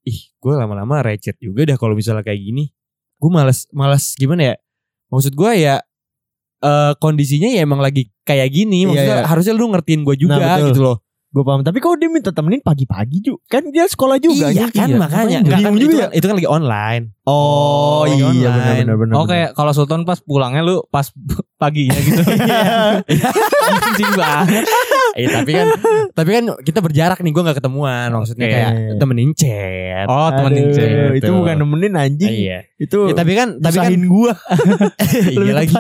ih, 0.03 0.19
gua 0.43 0.63
lama-lama 0.63 0.99
recet 0.99 1.39
juga 1.39 1.63
dah 1.63 1.77
kalau 1.79 1.95
misalnya 1.95 2.23
kayak 2.23 2.39
gini. 2.43 2.71
Gue 3.19 3.31
males 3.31 3.67
males 3.71 4.15
gimana 4.15 4.51
ya? 4.51 4.55
Maksud 5.11 5.35
gua 5.35 5.51
ya 5.55 5.75
eh 6.59 6.91
kondisinya 6.99 7.47
ya 7.47 7.63
emang 7.63 7.79
lagi 7.79 8.11
kayak 8.27 8.51
gini. 8.51 8.83
Iya, 8.83 8.87
Maksudnya 8.91 9.17
iya. 9.23 9.27
harusnya 9.27 9.53
lu 9.55 9.65
ngertiin 9.71 10.01
gue 10.03 10.15
juga 10.19 10.35
Nah, 10.39 10.55
betul. 10.59 10.67
gitu 10.71 10.81
loh. 10.83 10.97
Gue 11.29 11.45
paham. 11.45 11.61
Tapi 11.61 11.77
kok 11.77 11.93
dia 11.95 12.09
minta 12.09 12.33
temenin 12.33 12.57
pagi-pagi 12.57 13.21
Ju? 13.21 13.37
Kan 13.45 13.69
dia 13.69 13.85
sekolah 13.85 14.17
juga. 14.17 14.49
iya 14.49 14.65
kan 14.65 14.89
Iya, 14.89 14.97
makanya. 14.97 15.37
Enggak 15.39 15.61
kan 15.61 15.71
itu, 15.71 15.85
juga 15.85 15.95
kan, 16.01 16.09
itu 16.11 16.25
kan 16.25 16.35
lagi 16.35 16.49
online. 16.49 17.03
Oh, 17.23 18.01
Lagi 18.01 18.17
iya 18.17 18.49
online. 18.49 18.57
benar-benar 18.57 18.95
benar. 18.97 19.13
Oh 19.13 19.25
kayak 19.29 19.49
kalau 19.53 19.69
Sultan 19.69 20.01
pas 20.01 20.17
pulangnya 20.17 20.65
lu 20.65 20.81
pas 20.89 21.05
paginya 21.61 21.93
gitu. 22.01 22.21
Anjing 23.69 24.13
banget. 24.17 24.65
Eh 25.17 25.25
tapi 25.29 25.51
kan 25.55 25.67
tapi 26.13 26.29
kan 26.35 26.43
kita 26.61 26.79
berjarak 26.81 27.19
nih 27.21 27.31
gue 27.31 27.43
nggak 27.45 27.57
ketemuan. 27.61 28.09
Maksudnya 28.13 28.45
Oke. 28.45 28.53
kayak 28.53 28.71
temenin 28.99 29.31
chat. 29.33 30.05
Oh, 30.05 30.29
temenin 30.33 30.65
Aduh, 30.69 30.75
chat. 30.75 30.89
Itu 31.17 31.31
bukan 31.33 31.55
nemenin 31.57 31.93
anjing. 31.95 32.33
Iya. 32.33 32.59
Itu 32.79 33.11
Ya, 33.11 33.15
tapi 33.17 33.31
kan 33.33 33.57
tapi 33.59 33.77
kan 33.79 33.93
gua. 34.05 34.33
iya 35.33 35.53
lagi. 35.55 35.73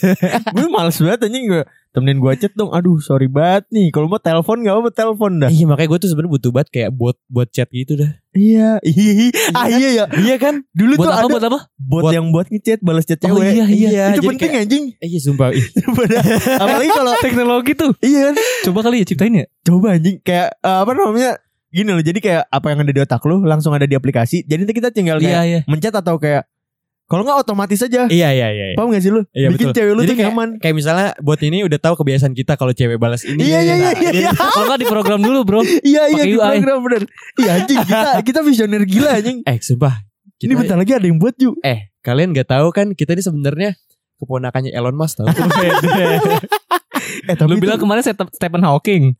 gue 0.56 0.68
males 0.70 0.96
banget 0.98 1.20
anjing 1.26 1.44
gue 1.48 1.62
temenin 1.90 2.18
gue 2.22 2.32
chat 2.38 2.52
dong. 2.54 2.70
Aduh 2.70 3.02
sorry 3.02 3.26
banget 3.26 3.66
nih. 3.74 3.90
Kalau 3.90 4.06
mau 4.06 4.22
telepon 4.22 4.62
gak 4.62 4.74
apa 4.74 4.90
telepon 4.94 5.32
dah. 5.42 5.50
Iya 5.50 5.64
makanya 5.66 5.88
gue 5.90 5.98
tuh 6.06 6.08
sebenarnya 6.14 6.32
butuh 6.38 6.50
banget 6.54 6.68
kayak 6.70 6.90
buat 6.94 7.16
buat 7.26 7.48
chat 7.50 7.68
gitu 7.70 7.98
dah. 7.98 8.10
Iya. 8.30 8.78
Iya. 8.80 9.28
Ah 9.52 9.66
iya 9.66 9.88
ya. 9.92 10.04
Iya 10.08 10.34
kan? 10.36 10.62
Dulu 10.70 10.94
Buat 10.94 11.02
tuh 11.02 11.10
apa 11.10 11.18
ada 11.18 11.28
buat 11.28 11.44
apa? 11.44 11.58
bot, 11.76 12.02
buat- 12.06 12.14
yang 12.14 12.26
buat 12.30 12.46
ngechat 12.46 12.78
balas 12.80 13.02
chat 13.02 13.18
Oh, 13.22 13.34
cewek. 13.34 13.52
iya, 13.52 13.64
iya. 13.66 14.04
Itu 14.08 14.22
Jadi 14.22 14.26
penting 14.28 14.50
kayak- 14.50 14.64
anjing. 14.64 14.84
Eh, 14.96 15.08
Iya 15.08 15.20
sumpah. 15.20 15.48
Ih. 15.50 15.66
Apalagi 16.62 16.90
kalau 16.90 17.12
Teknologi 17.18 17.72
tuh. 17.74 17.92
iya 18.00 18.30
kan. 18.30 18.34
Coba 18.64 18.78
kali 18.82 19.02
ya 19.02 19.06
ciptain 19.06 19.34
ya. 19.34 19.46
Coba 19.60 19.86
anjing 19.94 20.16
kayak 20.20 20.48
eh, 20.56 20.78
apa 20.78 20.90
namanya? 20.92 21.32
Gini 21.68 21.90
loh. 21.90 22.00
Jadi 22.00 22.18
kayak 22.18 22.42
apa 22.46 22.66
yang 22.68 22.78
ada 22.80 22.90
di 22.90 23.00
otak 23.00 23.22
lu 23.24 23.42
langsung 23.42 23.70
ada 23.70 23.84
di 23.84 23.94
aplikasi. 23.94 24.42
Jadi 24.42 24.58
nanti 24.62 24.74
kita 24.74 24.90
tinggal 24.90 25.18
Iya 25.18 25.26
kayak 25.28 25.42
iya. 25.44 25.60
mencet 25.66 25.90
atau 25.92 26.14
kayak 26.16 26.46
kalau 27.10 27.26
nggak 27.26 27.42
otomatis 27.42 27.82
aja. 27.82 28.06
Iya 28.06 28.28
iya 28.30 28.48
iya. 28.48 28.64
iya. 28.70 28.76
Paham 28.78 28.94
gak 28.94 29.02
sih 29.02 29.10
lu? 29.10 29.26
Iya, 29.34 29.50
Bikin 29.50 29.66
betul. 29.66 29.76
cewek 29.82 29.92
lu 29.92 30.00
Jadi 30.00 30.06
tuh 30.06 30.14
kayak- 30.14 30.30
nyaman. 30.30 30.48
Kayak 30.62 30.74
misalnya 30.78 31.08
buat 31.18 31.40
ini 31.42 31.58
udah 31.66 31.78
tahu 31.82 31.94
kebiasaan 31.98 32.32
kita 32.38 32.54
kalau 32.54 32.70
cewek 32.70 33.02
balas 33.02 33.26
ini. 33.26 33.42
Iya 33.42 33.58
iya 33.60 33.74
iya 33.74 33.90
iya. 33.98 34.10
iya. 34.14 34.30
Kalau 34.30 34.70
nggak 34.70 34.80
diprogram 34.80 35.18
dulu 35.18 35.42
bro. 35.42 35.60
Iya 35.82 36.06
iya 36.06 36.22
Pakai 36.22 36.30
di 36.30 36.38
program 36.38 36.78
bener. 36.86 37.02
Iya 37.34 37.50
anjing 37.58 37.78
kita 37.82 38.10
kita 38.30 38.40
visioner 38.46 38.82
gila 38.86 39.10
anjing. 39.18 39.42
Eh 39.42 39.58
sumpah. 39.58 40.06
Ini 40.38 40.54
bentar 40.54 40.78
lagi 40.78 40.92
ada 40.94 41.04
yang 41.04 41.18
buat 41.18 41.34
Ju. 41.34 41.58
Eh 41.60 41.90
kalian 42.00 42.30
gak 42.32 42.48
tahu 42.48 42.70
kan 42.70 42.94
kita 42.94 43.12
ini 43.12 43.20
sebenarnya 43.20 43.70
keponakannya 44.16 44.70
Elon 44.70 44.94
Musk 44.94 45.18
tau. 45.20 45.26
Eh 47.22 47.34
tapi 47.34 47.50
Lu 47.50 47.58
bilang 47.58 47.76
kemarin 47.76 48.00
Step- 48.00 48.30
Stephen 48.30 48.60
Hawking. 48.60 49.12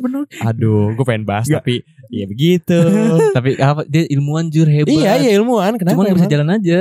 bener. 0.00 0.22
Aduh, 0.42 0.94
gue 0.94 1.04
pengen 1.04 1.24
bahas 1.24 1.46
Nggak. 1.46 1.60
tapi 1.60 1.74
ya 2.08 2.24
begitu. 2.24 2.78
Tapi 3.36 3.54
apa 3.56 3.82
dia 3.84 4.02
ilmuwan 4.08 4.48
jur 4.48 4.66
hebat. 4.66 4.90
iya 4.90 5.14
iya 5.16 5.30
ilmuwan 5.34 5.76
kenapa? 5.76 5.94
Cuman 5.94 6.04
nggak 6.06 6.18
bisa 6.18 6.30
jalan 6.30 6.48
aja. 6.50 6.78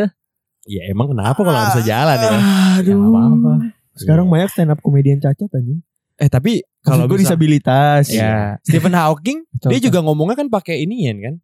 Ya 0.66 0.82
emang 0.86 1.08
kenapa 1.10 1.38
kalau 1.38 1.60
bisa 1.68 1.82
jalan 1.82 2.18
ya? 2.18 2.30
Aduh. 2.30 2.42
Ya, 2.84 2.96
apa-apa. 2.96 3.52
Sekarang 3.94 4.26
banyak 4.26 4.50
stand 4.50 4.70
up 4.70 4.80
komedian 4.80 5.18
cacat 5.18 5.50
anjing. 5.50 5.82
Eh 6.16 6.28
tapi 6.28 6.62
kalau 6.80 7.06
gue 7.06 7.20
disabilitas. 7.20 8.10
ya 8.10 8.58
Stephen 8.62 8.92
Hawking 8.92 9.46
dia 9.70 9.80
juga 9.80 10.00
ngomongnya 10.00 10.36
kan 10.36 10.48
pakai 10.48 10.82
inian 10.82 11.18
kan? 11.20 11.36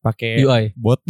Pakai 0.00 0.38
UI. 0.38 0.64
bot. 0.74 1.02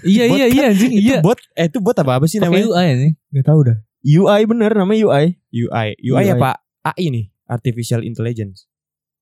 Iya 0.00 0.24
Bot 0.30 0.32
iya 0.32 0.46
kan? 0.46 0.56
iya 0.56 0.64
anjing 0.72 0.92
Itu 0.92 1.02
iya. 1.04 1.18
bot 1.20 1.36
eh 1.52 1.68
itu 1.68 1.78
bot 1.78 1.92
apa 1.94 2.12
apa 2.16 2.24
sih 2.24 2.40
Pakai 2.40 2.48
namanya? 2.48 2.66
UI 2.72 2.86
anjing. 2.88 3.12
Gak 3.30 3.44
tahu 3.44 3.60
dah. 3.68 3.78
UI 4.00 4.40
bener 4.44 4.72
namanya 4.72 5.00
UI. 5.04 5.24
UI. 5.50 5.88
UI 6.00 6.24
UI. 6.24 6.32
apa? 6.32 6.56
AI 6.82 7.12
nih, 7.12 7.24
artificial 7.46 8.00
intelligence. 8.00 8.64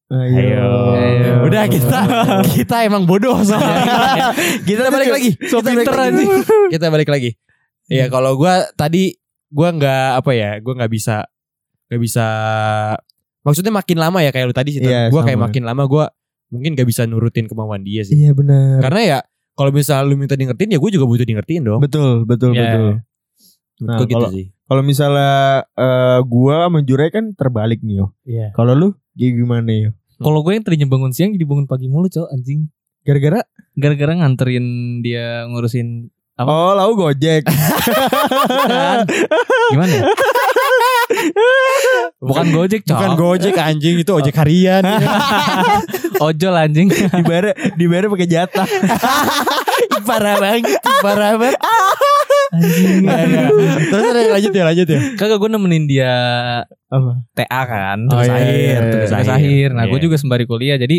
Ayo. 0.08 0.64
Ayo. 0.96 1.44
Udah 1.44 1.68
kita 1.68 2.00
kita 2.56 2.76
emang 2.88 3.04
bodoh 3.04 3.36
soalnya. 3.48 4.32
kita 4.64 4.88
balik 4.88 5.10
lagi. 5.12 5.30
So 5.50 5.60
kita 5.60 5.68
balik 5.68 5.84
pinter 5.84 5.94
lagi. 5.94 6.24
kita 6.72 6.86
balik 6.88 7.08
lagi. 7.08 7.30
Iya 7.88 8.08
kalau 8.08 8.36
gua 8.36 8.68
tadi 8.72 9.16
gua 9.48 9.68
nggak 9.72 10.08
apa 10.20 10.30
ya, 10.32 10.50
gua 10.60 10.78
nggak 10.78 10.92
bisa 10.92 11.28
nggak 11.88 12.00
bisa. 12.00 12.26
Maksudnya 13.44 13.72
makin 13.72 13.96
lama 13.96 14.18
ya 14.20 14.30
kayak 14.32 14.46
lu 14.48 14.56
tadi 14.56 14.76
sih. 14.76 14.80
Iya, 14.80 15.08
gua 15.08 15.24
kayak 15.24 15.40
makin 15.40 15.64
lama 15.64 15.84
gua 15.84 16.08
mungkin 16.48 16.72
gak 16.72 16.88
bisa 16.88 17.04
nurutin 17.04 17.44
kemauan 17.44 17.84
dia 17.84 18.00
sih. 18.08 18.16
Iya 18.16 18.32
bener. 18.32 18.80
Karena 18.80 19.00
ya 19.04 19.18
kalau 19.52 19.68
misalnya 19.68 20.08
lu 20.08 20.16
minta 20.16 20.32
di 20.32 20.48
ngertiin 20.48 20.72
ya 20.72 20.80
gue 20.80 20.90
juga 20.96 21.04
butuh 21.04 21.26
di 21.28 21.34
ngertiin 21.36 21.60
dong. 21.60 21.80
Betul, 21.84 22.24
betul, 22.24 22.56
Iya. 22.56 22.62
betul. 22.64 22.88
Nah, 23.84 23.98
gitu 24.00 24.12
kalau- 24.16 24.32
sih. 24.32 24.46
Kalau 24.68 24.84
misalnya 24.84 25.64
eh, 25.72 26.20
gua 26.28 26.68
sama 26.68 26.84
kan 27.08 27.32
terbalik 27.32 27.80
nih 27.80 28.04
yo. 28.04 28.06
Iya. 28.28 28.52
Kalau 28.52 28.76
lu 28.76 28.88
kayak 29.16 29.32
gimana 29.40 29.72
yo? 29.72 29.90
Kalau 30.18 30.42
gue 30.42 30.50
yang 30.50 30.66
tadinya 30.66 30.90
bangun 30.90 31.14
siang 31.14 31.30
jadi 31.30 31.46
bangun 31.46 31.70
pagi 31.70 31.86
mulu, 31.86 32.10
Cok, 32.10 32.26
anjing. 32.34 32.66
Gara-gara 33.06 33.38
Gara-gara 33.78 34.18
nganterin 34.18 34.98
dia 35.06 35.46
ngurusin 35.46 36.10
Apa? 36.34 36.50
Oh, 36.50 36.74
lau 36.74 36.98
Gojek. 36.98 37.46
Bukan. 37.46 39.06
Gimana 39.74 39.90
ya? 39.90 40.02
Bukan 42.28 42.46
Gojek, 42.54 42.82
Cok. 42.86 42.94
Bukan 42.94 43.12
Gojek 43.18 43.56
anjing 43.58 43.96
itu 44.02 44.12
ojek 44.14 44.34
harian. 44.38 44.82
Ojol 46.26 46.54
anjing. 46.54 46.88
dibayar 46.90 47.54
dibayar 47.74 48.06
pakai 48.10 48.28
jatah. 48.30 48.66
parah 50.08 50.36
banget, 50.36 50.64
parah 51.00 51.34
banget. 51.34 51.58
anjing. 52.48 53.04
Terus 53.88 54.04
terus, 54.04 54.26
lanjut 54.30 54.52
ya, 54.52 54.64
lanjut 54.64 54.86
ya. 54.86 55.00
Kagak 55.14 55.36
gue 55.36 55.48
nemenin 55.48 55.84
dia 55.84 56.14
Apa? 56.88 57.10
TA 57.32 57.62
kan. 57.64 57.98
Oh, 58.06 58.16
Tugas 58.16 58.26
iya, 58.26 58.34
akhir, 58.34 58.48
iya, 58.48 58.64
iya. 58.64 58.78
tugas 58.88 59.10
Tugas 59.10 59.28
akhir. 59.28 59.36
akhir. 59.36 59.68
Nah, 59.72 59.84
gue 59.84 59.98
Iya. 59.98 60.04
juga 60.04 60.16
sembari 60.16 60.44
kuliah. 60.44 60.76
Jadi 60.76 60.96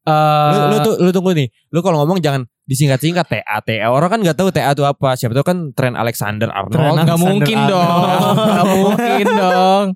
eh 0.00 0.48
Lu, 0.50 0.60
lu 0.66 0.76
tuh 0.80 0.94
lu 0.98 1.10
tunggu 1.10 1.30
nih. 1.32 1.48
Lu 1.70 1.80
kalau 1.80 2.00
ngomong 2.00 2.20
jangan 2.20 2.42
disingkat-singkat 2.64 3.26
TA 3.26 3.56
TA. 3.60 3.86
Orang 3.86 4.08
kan 4.08 4.20
nggak 4.20 4.32
tahu 4.34 4.48
TA 4.48 4.70
itu 4.70 4.82
apa. 4.82 5.12
Siapa 5.12 5.32
tahu 5.32 5.44
kan 5.44 5.58
tren 5.72 5.92
Alexander 5.92 6.48
Arnold. 6.48 6.72
Tren 6.72 6.84
Oh, 6.86 6.94
nggak 6.94 7.04
Alexander 7.10 7.28
mungkin 7.28 7.58
Arnold. 7.58 7.72
dong. 7.72 8.00
Nggak 8.40 8.66
mungkin 8.76 9.26
dong. 9.30 9.86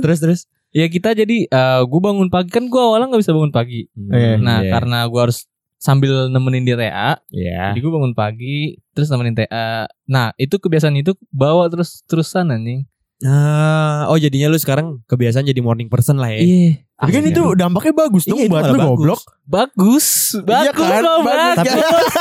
terus 0.00 0.18
terus. 0.18 0.40
Ya 0.72 0.86
kita 0.86 1.12
jadi 1.12 1.36
eh 1.44 1.80
gue 1.82 2.00
bangun 2.02 2.28
pagi 2.28 2.48
kan 2.48 2.68
gue 2.68 2.76
awalnya 2.78 3.08
nggak 3.08 3.20
bisa 3.20 3.32
bangun 3.32 3.48
pagi. 3.50 3.88
Iya. 3.92 4.36
Nah 4.36 4.60
Iya. 4.60 4.70
karena 4.70 4.98
gue 5.04 5.20
harus 5.22 5.48
sambil 5.86 6.26
nemenin 6.26 6.66
dia 6.66 6.74
TA, 6.74 7.22
Iya. 7.30 7.70
jadi 7.70 7.78
gue 7.78 7.92
bangun 7.92 8.10
pagi 8.12 8.56
terus 8.90 9.06
nemenin 9.06 9.38
TA. 9.38 9.86
Nah 10.04 10.34
itu 10.34 10.58
kebiasaan 10.58 10.98
itu 10.98 11.14
bawa 11.30 11.70
terus 11.70 12.02
terusan 12.04 12.50
anjing. 12.50 12.82
Nah, 13.16 14.04
oh 14.06 14.18
jadinya 14.18 14.44
lu 14.46 14.58
sekarang 14.58 15.00
kebiasaan 15.06 15.40
jadi 15.42 15.56
morning 15.58 15.86
person 15.86 16.18
lah 16.18 16.28
ya. 16.28 16.36
Iya. 16.36 16.84
Tapi 16.96 17.10
kan 17.12 17.24
itu 17.24 17.42
dampaknya 17.54 17.92
bagus 17.94 18.24
dong 18.24 18.36
Iya, 18.36 18.48
buat 18.50 18.64
lu 18.66 18.72
bagus. 18.74 18.84
goblok. 18.90 19.22
Bagus, 19.46 20.06
Iya 20.34 20.44
bagus, 20.44 20.76
kan? 20.82 21.00
kok, 21.00 21.18
Bagus. 21.22 21.56
bagus. 21.56 22.14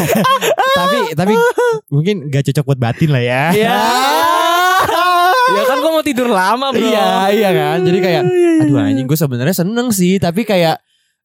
tapi 0.78 0.98
tapi 1.12 1.34
mungkin 1.88 2.14
gak 2.28 2.48
cocok 2.48 2.64
buat 2.64 2.80
batin 2.80 3.10
lah 3.10 3.20
ya. 3.20 3.44
Iya. 3.52 3.76
ya 5.52 5.62
kan 5.64 5.76
gue 5.78 5.90
mau 5.90 6.00
tidur 6.02 6.28
lama 6.28 6.66
bro. 6.70 6.80
Iya, 6.80 7.08
iya 7.30 7.50
kan. 7.52 7.78
Jadi 7.82 7.98
kayak 8.00 8.22
aduh 8.62 8.76
anjing 8.78 9.04
gue 9.04 9.18
sebenarnya 9.18 9.52
seneng 9.54 9.90
sih, 9.90 10.16
tapi 10.16 10.44
kayak 10.44 10.80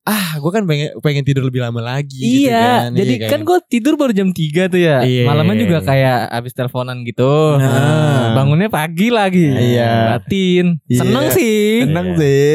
ah 0.08 0.40
gue 0.40 0.48
kan 0.50 0.64
pengen 0.64 0.96
pengen 1.04 1.28
tidur 1.28 1.44
lebih 1.44 1.60
lama 1.60 1.84
lagi 1.84 2.16
gitu 2.16 2.48
Iya, 2.48 2.88
kan. 2.88 2.96
jadi 2.96 3.14
Iya 3.20 3.28
kan 3.28 3.40
gue 3.44 3.58
tidur 3.68 4.00
baru 4.00 4.16
jam 4.16 4.32
3 4.32 4.72
tuh 4.72 4.80
ya. 4.80 5.04
Iya. 5.04 5.28
Malamnya 5.28 5.56
juga 5.60 5.78
kayak 5.84 6.32
abis 6.32 6.56
teleponan 6.56 7.04
gitu. 7.04 7.60
Nah. 7.60 8.32
Bangunnya 8.32 8.72
pagi 8.72 9.12
lagi. 9.12 9.52
Iya. 9.52 10.16
Batin. 10.16 10.80
Iya. 10.88 11.00
Seneng 11.04 11.26
sih. 11.36 11.84
Seneng 11.84 12.08
Iya. 12.16 12.20
sih. 12.24 12.48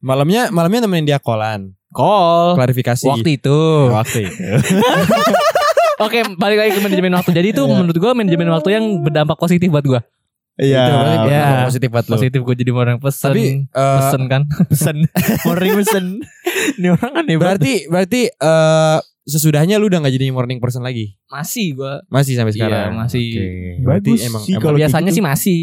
malamnya 0.00 0.48
malamnya 0.48 0.86
nemenin 0.86 1.04
dia 1.04 1.18
kolan. 1.18 1.74
Call. 1.90 2.54
Klarifikasi. 2.54 3.02
Waktu 3.02 3.30
itu. 3.36 3.58
Waktu 3.98 4.18
itu. 4.30 4.38
Oke, 6.00 6.24
balik 6.38 6.58
lagi 6.62 6.72
ke 6.72 6.80
manajemen 6.80 7.12
waktu. 7.12 7.36
Jadi 7.36 7.52
itu 7.52 7.60
menurut 7.60 7.92
gue 7.92 8.12
manajemen 8.16 8.48
waktu 8.48 8.72
yang 8.72 8.84
berdampak 9.04 9.36
positif 9.36 9.68
buat 9.68 9.84
gue. 9.84 10.00
Iya. 10.60 10.82
Berarti 10.84 11.16
Iya. 11.26 11.40
berdampak 11.40 11.64
positif 11.66 11.88
buat 11.88 12.04
lu. 12.04 12.12
Positif 12.14 12.40
gue 12.40 12.54
jadi 12.54 12.70
orang 12.70 12.98
pesen. 12.98 13.26
Tapi 13.26 13.42
eh, 13.64 13.96
pesen 13.96 14.22
kan. 14.26 14.42
Pesen. 14.70 14.96
Morning 15.48 15.72
pesen. 15.74 16.04
Ini 16.76 16.88
orang 16.90 17.12
aneh 17.16 17.34
banget. 17.34 17.40
berarti 17.40 17.72
berarti 17.88 18.20
eh 18.28 18.98
sesudahnya 19.22 19.76
lu 19.76 19.86
udah 19.86 20.02
gak 20.02 20.12
jadi 20.12 20.28
morning 20.28 20.58
person 20.58 20.82
lagi. 20.82 21.14
Masih 21.26 21.72
gue. 21.72 21.92
Masih 22.08 22.34
sampai 22.34 22.52
sekarang. 22.52 22.92
Iya, 22.92 22.98
masih. 22.98 23.26
Oke. 23.30 23.48
Berarti 23.80 24.10
Bagus 24.10 24.26
emang, 24.26 24.42
sih 24.42 24.52
emang 24.52 24.62
kalau 24.62 24.76
Biasanya 24.76 25.04
kayak 25.06 25.16
sih 25.16 25.24
masih. 25.24 25.60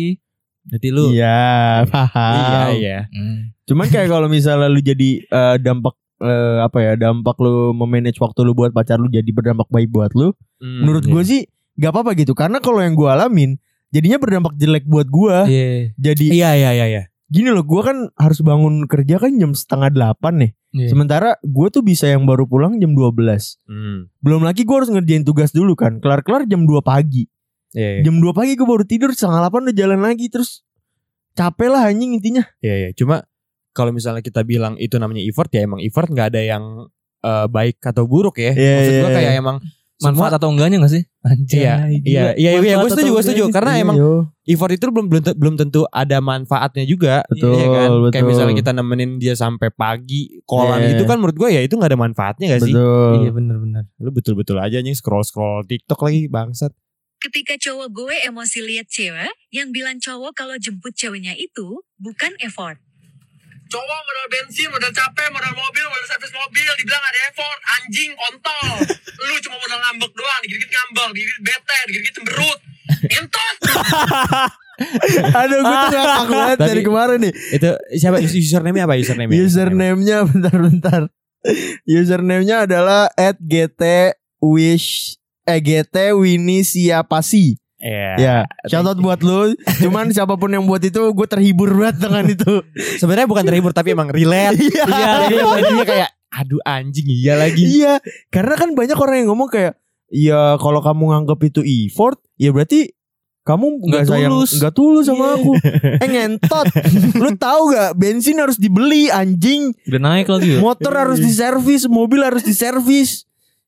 berarti 0.63 0.89
lu 0.89 1.06
Iya, 1.10 1.39
paham. 1.88 2.36
Iya, 2.36 2.60
iya. 2.74 3.00
Hmm. 3.08 3.56
Cuman 3.63 3.88
kayak 3.88 4.08
kalau 4.08 4.27
misalnya 4.27 4.68
lu 4.68 4.80
jadi 4.80 5.10
eh, 5.22 5.56
dampak 5.58 5.96
eh, 6.20 6.58
apa 6.60 6.77
ya 6.82 6.92
dampak 6.98 7.36
lu 7.38 7.72
memanage 7.72 8.18
waktu 8.18 8.39
lu 8.42 8.51
buat 8.51 8.72
pacar 8.72 8.98
lu 8.98 9.08
jadi 9.08 9.27
berdampak 9.27 9.68
baik 9.68 9.88
buat 9.88 10.12
lu. 10.12 10.32
Hmm, 10.58 10.84
Menurut 10.84 11.04
gue 11.04 11.24
sih 11.24 11.42
gak 11.75 11.92
apa-apa 11.92 12.16
gitu 12.16 12.34
karena 12.34 12.58
kalau 12.58 12.79
yang 12.79 12.94
gue 12.94 13.05
alamin 13.05 13.55
jadinya 13.91 14.17
berdampak 14.19 14.53
jelek 14.59 14.85
buat 14.87 15.07
gue. 15.07 15.37
Iya. 15.47 15.67
Jadi 15.95 16.25
Iya, 16.31 16.51
iya, 16.57 16.71
iya, 16.75 16.85
iya. 16.87 17.03
gini 17.27 17.51
loh 17.51 17.67
gue 17.67 17.81
kan 17.83 18.07
harus 18.15 18.39
bangun 18.39 18.87
kerja 18.87 19.19
kan 19.19 19.35
jam 19.35 19.51
setengah 19.51 19.91
delapan 19.91 20.33
nih. 20.47 20.51
Iya. 20.75 20.87
Sementara 20.95 21.29
gue 21.43 21.67
tuh 21.71 21.83
bisa 21.83 22.07
yang 22.07 22.23
baru 22.23 22.47
pulang 22.47 22.79
jam 22.79 22.95
12 22.95 23.59
Hmm. 23.67 24.07
Belum 24.23 24.43
lagi 24.43 24.63
gue 24.63 24.75
harus 24.75 24.91
ngerjain 24.91 25.23
tugas 25.27 25.51
dulu 25.51 25.75
kan. 25.75 26.00
Kelar-kelar 26.00 26.47
jam 26.47 26.63
2 26.63 26.79
pagi. 26.83 27.27
Iya, 27.75 28.00
iya. 28.00 28.01
Jam 28.07 28.19
2 28.23 28.31
pagi 28.31 28.55
gue 28.55 28.67
baru 28.67 28.83
tidur 28.87 29.11
setengah 29.11 29.43
8 29.51 29.67
udah 29.71 29.75
jalan 29.75 30.00
lagi 30.00 30.31
terus 30.31 30.63
capek 31.35 31.67
lah 31.71 31.91
anjing 31.91 32.15
intinya. 32.15 32.43
Iya, 32.63 32.75
iya. 32.87 32.89
Cuma 32.95 33.27
kalau 33.75 33.93
misalnya 33.93 34.25
kita 34.25 34.41
bilang 34.41 34.73
itu 34.81 34.97
namanya 34.97 35.21
effort 35.21 35.53
ya 35.53 35.61
emang 35.67 35.83
effort 35.85 36.09
nggak 36.09 36.33
ada 36.33 36.41
yang 36.41 36.63
eh, 37.21 37.47
baik 37.51 37.77
atau 37.83 38.07
buruk 38.09 38.39
ya. 38.41 38.55
Iya, 38.55 38.73
Maksud 38.79 38.93
gua 38.97 39.09
iya, 39.11 39.17
kayak 39.19 39.33
iya. 39.35 39.41
emang 39.43 39.57
Manfaat 39.98 40.38
atau 40.38 40.53
enggaknya 40.53 40.77
gak 40.77 40.94
sih? 40.94 41.03
Anjay. 41.25 41.57
Iya, 41.57 41.74
iya, 42.05 42.24
iya, 42.38 42.50
iya, 42.62 42.75
gue 42.77 42.90
setuju, 42.94 43.10
gue 43.18 43.24
setuju. 43.25 43.44
Karena 43.50 43.74
Iya, 43.75 43.81
emang 43.81 43.96
yo. 43.98 44.29
effort 44.46 44.70
itu 44.70 44.86
belum 44.94 45.10
belum 45.10 45.24
belum 45.33 45.55
tentu 45.57 45.90
ada 45.90 46.22
manfaatnya 46.22 46.86
juga. 46.86 47.25
Betul, 47.25 47.57
Iya 47.57 47.66
kan? 47.68 47.90
Kayak 47.90 48.14
betul. 48.14 48.29
misalnya 48.29 48.55
kita 48.62 48.72
nemenin 48.77 49.12
dia 49.18 49.33
sampai 49.33 49.74
pagi 49.74 50.38
kolan 50.46 50.86
Iya. 50.86 51.01
itu 51.01 51.03
kan 51.10 51.18
menurut 51.18 51.33
gue 51.36 51.50
ya 51.50 51.62
itu 51.66 51.74
nggak 51.74 51.92
ada 51.92 52.00
manfaatnya 52.00 52.46
gak 52.53 52.62
sih? 52.64 52.74
Betul. 52.77 53.12
Iya 53.25 53.31
bener-bener. 53.33 53.83
Lu 53.98 54.10
betul-betul 54.14 54.57
aja 54.62 54.77
nih 54.77 54.94
scroll 54.94 55.25
scroll 55.25 55.66
TikTok 55.66 55.98
lagi 56.05 56.29
bangsat. 56.29 56.72
Ketika 57.18 57.57
cowok 57.57 57.88
gue 57.90 58.16
emosi 58.29 58.62
lihat 58.62 58.86
cewek 58.94 59.33
yang 59.50 59.74
bilang 59.74 59.98
cowok 59.98 60.38
kalau 60.38 60.53
jemput 60.62 60.94
ceweknya 60.94 61.33
itu 61.33 61.81
bukan 61.98 62.38
effort. 62.46 62.77
Cowok 63.68 64.00
modal 64.03 64.27
bensin, 64.32 64.68
modal 64.72 64.92
capek, 64.92 65.27
modal 65.32 65.53
mobil, 65.56 65.86
modal 65.88 66.08
servis 66.08 66.34
mobil, 66.34 66.72
dibilang 66.80 67.03
ada 67.03 67.20
effort, 67.32 67.60
anjing, 67.80 68.12
kontol. 68.16 68.68
Lu 69.27 69.36
cuma 69.44 69.56
modal 69.60 69.80
ngambek 69.84 70.12
doang, 70.16 70.40
dikit-dikit 70.44 70.72
ngambek, 70.72 71.10
dikit-dikit 71.16 71.42
bete, 71.44 71.77
dikit-dikit 71.88 72.16
cemberut. 72.16 72.60
Entot! 73.08 73.56
Aduh 75.42 75.60
gue 75.66 75.77
tuh 75.90 75.98
ngakak 75.98 76.25
banget 76.30 76.58
dari 76.62 76.82
kemarin 76.86 77.20
nih. 77.25 77.34
Itu 77.58 77.70
siapa 77.98 78.22
username 78.22 78.80
apa 78.86 78.94
username? 78.94 79.34
Username-nya 79.34 80.18
bentar-bentar. 80.30 81.01
Username-nya 81.90 82.70
adalah 82.70 83.10
at 83.18 83.42
gt 83.42 84.14
wish 84.38 85.18
eh 85.50 85.60
gt 85.62 86.14
winnie 86.14 86.62
siapasi. 86.62 87.58
Iya. 87.77 88.13
Ya, 88.18 88.37
shout 88.66 88.83
out 88.83 88.98
buat 88.98 89.22
lu. 89.22 89.53
Cuman 89.79 90.09
siapa 90.16 90.33
pun 90.33 90.50
yang 90.50 90.66
buat 90.66 90.81
itu 90.81 91.13
gue 91.13 91.27
terhibur 91.27 91.70
banget 91.72 92.01
dengan 92.01 92.25
itu. 92.25 92.53
Sebenarnya 92.98 93.29
bukan 93.29 93.46
terhibur 93.46 93.70
tapi 93.70 93.94
emang 93.94 94.09
relate. 94.09 94.57
Iya. 94.68 94.85
Iya, 95.29 95.44
jadi 95.61 95.85
kayak 95.85 96.09
aduh 96.27 96.61
anjing 96.63 97.07
iya 97.07 97.33
lagi. 97.35 97.61
Iya, 97.61 98.01
karena 98.27 98.53
kan 98.53 98.74
banyak 98.74 98.94
orang 98.94 99.16
yang 99.22 99.29
ngomong 99.29 99.48
kayak, 99.48 99.77
ya 100.07 100.57
kalau 100.57 100.81
kamu 100.81 101.03
nganggap 101.11 101.40
itu 101.44 101.61
effort, 101.63 102.18
ya 102.35 102.50
berarti 102.50 102.94
kamu 103.42 103.79
nggak 103.79 104.03
sayang, 104.03 104.31
tulus. 104.33 104.51
nggak 104.59 104.74
tulus 104.75 105.05
sama 105.07 105.24
Iya. 105.24 105.33
aku. 105.40 105.51
eh 106.03 106.09
ngentot, 106.09 106.66
lu 107.16 107.31
tahu 107.37 107.61
gak 107.72 107.96
bensin 107.96 108.35
harus 108.37 108.59
dibeli 108.59 109.07
anjing, 109.07 109.72
Udah 109.87 110.01
naik 110.01 110.27
lagi 110.27 110.57
ya? 110.57 110.59
motor 110.59 110.92
harus 110.92 111.22
diservis, 111.22 111.85
mobil 111.87 112.20
harus 112.20 112.44
diservis. 112.44 113.24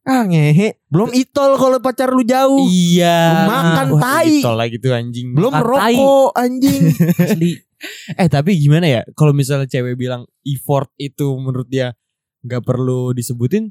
Ah 0.10 0.26
ngehe, 0.26 0.82
belum 0.90 1.14
itol 1.14 1.54
kalau 1.54 1.78
pacar 1.78 2.10
lu 2.10 2.26
jauh, 2.26 2.66
Iya. 2.66 3.46
Makan 3.46 3.88
Wah, 3.94 4.02
tai. 4.02 4.42
Itol 4.42 4.58
lagi 4.58 4.82
tuh 4.82 4.90
anjing. 4.90 5.38
belum 5.38 5.54
makan 5.54 5.62
tai. 5.62 5.94
rokok 5.94 6.30
anjing. 6.34 6.82
Asli. 7.22 7.52
Eh 8.12 8.28
tapi 8.28 8.58
gimana 8.58 8.90
ya 8.90 9.02
kalau 9.14 9.32
misalnya 9.32 9.70
cewek 9.70 9.94
bilang 9.94 10.26
effort 10.44 10.90
itu 10.98 11.30
menurut 11.38 11.70
dia 11.70 11.94
nggak 12.42 12.66
perlu 12.66 13.14
disebutin, 13.14 13.70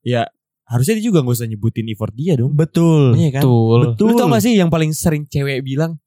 ya 0.00 0.24
harusnya 0.64 0.96
dia 0.96 1.04
juga 1.04 1.20
nggak 1.20 1.36
usah 1.36 1.46
nyebutin 1.46 1.86
effort 1.86 2.10
dia 2.10 2.34
dong. 2.34 2.56
Betul, 2.56 3.12
Iya 3.14 3.36
kan? 3.36 3.42
Betul. 3.44 3.78
betul. 3.92 4.06
Lu 4.08 4.12
tau 4.16 4.26
gak 4.26 4.42
sih 4.42 4.56
yang 4.56 4.66
paling 4.66 4.90
sering 4.90 5.28
cewek 5.28 5.60
bilang, 5.60 6.00